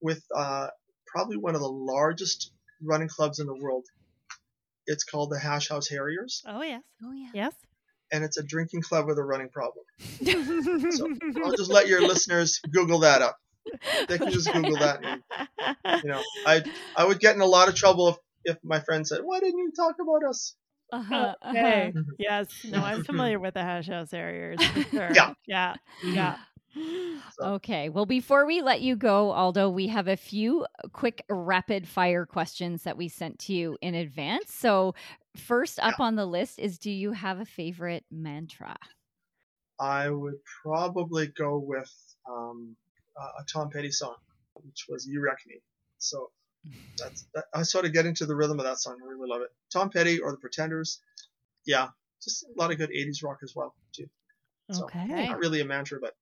[0.00, 0.68] with uh,
[1.06, 3.84] probably one of the largest running clubs in the world.
[4.86, 7.30] It's called the Hash House Harriers, Oh yes, Oh yeah.
[7.34, 7.54] yes.
[8.12, 9.84] and it's a drinking club with a running problem.
[10.92, 11.08] So
[11.44, 13.36] I'll just let your listeners Google that up.
[14.08, 15.00] They can just Google that.
[15.02, 15.22] And,
[16.02, 16.62] you know, I
[16.96, 19.58] I would get in a lot of trouble if, if my friend said, "Why didn't
[19.58, 20.54] you talk about us?"
[20.92, 21.92] Uh-huh, okay.
[21.94, 22.04] Mhm.
[22.18, 22.46] Yes.
[22.64, 24.60] No, I'm familiar with the hash house Harriers.
[24.92, 25.10] Sure.
[25.14, 25.34] Yeah.
[25.46, 25.74] Yeah.
[26.02, 26.36] Yeah.
[26.76, 27.88] So- Okay.
[27.88, 32.82] Well, before we let you go, Aldo, we have a few quick rapid fire questions
[32.84, 34.52] that we sent to you in advance.
[34.54, 34.94] So,
[35.36, 38.76] first up on the list is do you have a favorite mantra?
[39.78, 41.92] I would probably go with
[42.30, 42.76] um,
[43.20, 44.16] uh, a Tom Petty song,
[44.54, 45.60] which was "You Wreck Me."
[45.98, 46.30] So
[46.98, 48.96] that's that, I sort of get into the rhythm of that song.
[49.02, 49.50] I really love it.
[49.72, 51.00] Tom Petty or the Pretenders,
[51.66, 51.88] yeah,
[52.22, 54.06] just a lot of good '80s rock as well too.
[54.72, 55.28] So, Okay.
[55.28, 56.14] Not really a mantra, but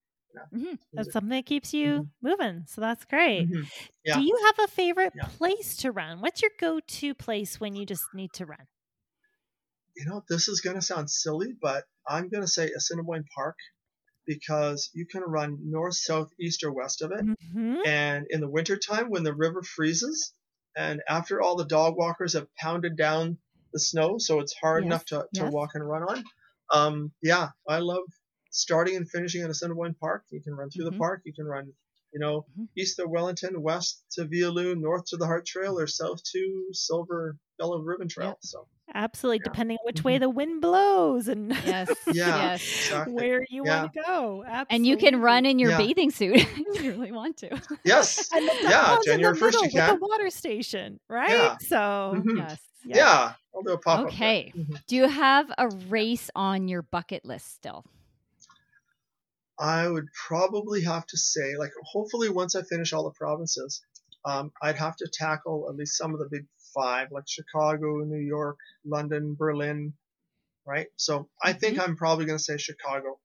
[0.53, 0.79] Mhm.
[0.97, 2.65] That's something that keeps you moving.
[2.67, 3.49] So that's great.
[3.49, 3.65] Mhm.
[4.05, 4.15] Yeah.
[4.15, 5.29] Do you have a favorite Yeah.
[5.29, 6.21] place to run?
[6.21, 8.67] What's your go to place when you just need to run?
[9.97, 13.57] you know, this is gonna sound silly, but I'm gonna say Assiniboine Park
[14.27, 17.27] because you can run north, south, east, or west of it.
[17.27, 17.85] Mhm.
[17.85, 20.35] And in the wintertime, when the river freezes,
[20.77, 23.39] and after all the dog walkers have pounded down
[23.73, 25.53] the snow, so it's hard Yes, enough to, to yes.
[25.53, 26.25] walk and run on.
[26.71, 28.05] Um, yeah, I love
[28.55, 30.25] starting and finishing at Assiniboine Park.
[30.31, 30.93] You can run through Mhm.
[30.93, 31.23] the park.
[31.25, 31.73] You can run,
[32.13, 32.69] you know, Mhm.
[32.77, 37.37] east of Wellington, west to Vialoo, north to the Harte Trail, or south to Silver
[37.59, 38.29] Yellow Ribbon Trail.
[38.29, 38.39] Yep.
[38.43, 39.45] So Absolutely, Yeah.
[39.51, 41.89] depending on which way the wind blows and Yes.
[42.07, 42.53] Yeah.
[42.53, 42.61] Yes.
[42.63, 43.15] exactly.
[43.15, 43.81] where you Yeah.
[43.83, 44.45] want to go.
[44.71, 45.79] And you can run in your Yeah.
[45.79, 47.49] bathing suit if you really want to.
[47.83, 48.29] Yes.
[48.33, 49.99] And the Yeah, January 1st you middle with can.
[49.99, 51.31] the water station, right?
[51.31, 51.57] Yeah.
[51.67, 51.77] So
[52.17, 52.37] Mhm.
[52.37, 52.61] Yes.
[52.85, 53.33] Yeah.
[53.55, 54.07] I'll do a pop up.
[54.09, 54.53] Okay.
[54.87, 57.85] Do you have a race on your bucket list still?
[59.65, 63.83] I would probably have to say, like, hopefully once I finish all the provinces,
[64.27, 68.21] um, I'd have to tackle at least some of the big five, like Chicago, New
[68.21, 69.95] York, London, Berlin,
[70.67, 70.89] right?
[70.97, 73.19] So I think I'm probably going to say Chicago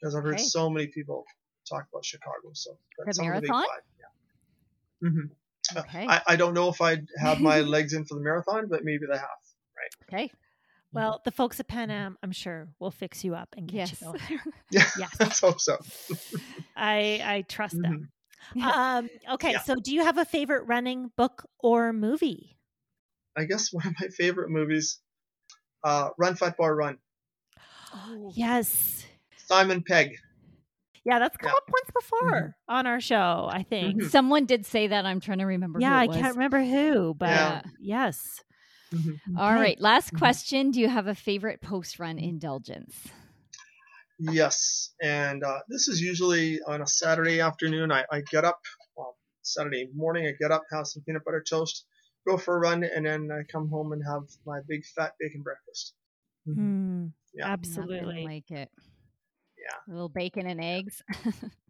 [0.00, 0.42] because I've heard Okay.
[0.42, 1.24] so many people
[1.68, 2.50] talk about Chicago.
[2.54, 3.66] So that's some of the big five.
[4.00, 5.08] Yeah.
[5.08, 5.78] Mm-hmm.
[5.78, 6.06] Okay.
[6.08, 9.06] I, I don't know if I'd have my legs in for the marathon, but maybe
[9.08, 9.28] the half.
[9.76, 10.08] Right.
[10.08, 10.32] Okay.
[10.96, 14.00] Well, the folks at Pan Am, I'm sure, will fix you up and get Yes.
[14.00, 14.20] you going.
[14.70, 15.16] Yeah, Yes.
[15.20, 15.78] let's hope so.
[16.76, 18.10] I I trust them.
[18.54, 18.62] Mhm.
[18.62, 19.62] Um, okay, Yeah.
[19.62, 22.56] so do you have a favorite running book or movie?
[23.36, 24.98] I guess one of my favorite movies,
[25.84, 26.98] uh, Run Fat Boy Run.
[27.94, 29.04] Oh, Yes.
[29.36, 30.16] Simon Pegg.
[31.04, 31.56] Yeah, that's come Yeah.
[31.56, 34.02] up once before on our show, I think.
[34.02, 34.10] Mhm.
[34.10, 35.06] Someone did say that.
[35.06, 35.78] I'm trying to remember.
[35.80, 36.16] Yeah, who I was.
[36.16, 37.62] can't remember who, but Yeah.
[37.78, 38.42] yes.
[38.92, 39.18] Mhm.
[39.36, 39.60] All Okay.
[39.60, 39.80] right.
[39.80, 40.18] Last Mhm.
[40.18, 40.70] question.
[40.70, 43.08] Do you have a favorite post run indulgence?
[44.18, 47.92] Yes, and uh, this is usually on a Saturday afternoon.
[47.92, 48.58] I, I get up,
[48.96, 51.84] well, Saturday morning, I get up, have some peanut butter toast,
[52.26, 55.42] go for a run, and then I come home and have my big fat bacon
[55.42, 55.94] breakfast.
[56.48, 56.56] Mhm.
[56.56, 57.48] Mm, Yeah.
[57.48, 58.00] Absolutely.
[58.06, 58.70] Nothing like it.
[59.58, 59.76] Yeah.
[59.86, 61.02] A little bacon and eggs.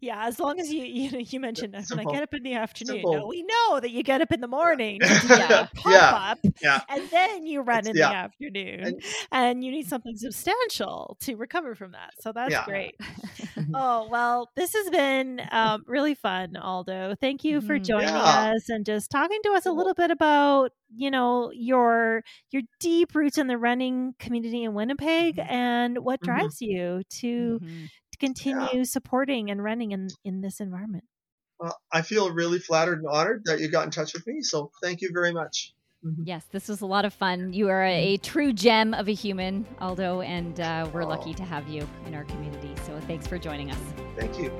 [0.00, 2.54] Yeah, as long as you you, know, you mentioned when I get up in the
[2.54, 3.02] afternoon.
[3.04, 5.66] Now, we know that you get up in the morning Yeah.
[5.74, 6.10] pop Yeah.
[6.32, 6.80] up, Yeah.
[6.88, 11.34] and then you run It's- in the afternoon, and, And- you need something substantial to
[11.36, 12.10] recover from that.
[12.20, 12.94] So that's great.
[13.74, 17.14] Oh well, this has been um, really fun, Aldo.
[17.20, 17.84] Thank you for Mhm.
[17.84, 22.62] joining us and just talking to us a little bit about you know your your
[22.80, 25.50] deep roots in the running community in Winnipeg Mhm.
[25.50, 26.24] and what Mhm.
[26.24, 27.88] drives you to Mhm.
[28.12, 31.04] to continue supporting and running in in this environment.
[31.58, 34.70] Well, I feel really flattered and honored that you got in touch with me, so
[34.82, 35.72] thank you very much.
[36.04, 36.24] Mhm.
[36.26, 37.52] Yes, this was a lot of fun.
[37.52, 41.08] You are a, a true gem of a human, Aldo, and uh, we're Oh.
[41.08, 42.74] lucky to have you in our community.
[42.84, 43.78] So thanks for joining us.
[44.18, 44.50] Thank you.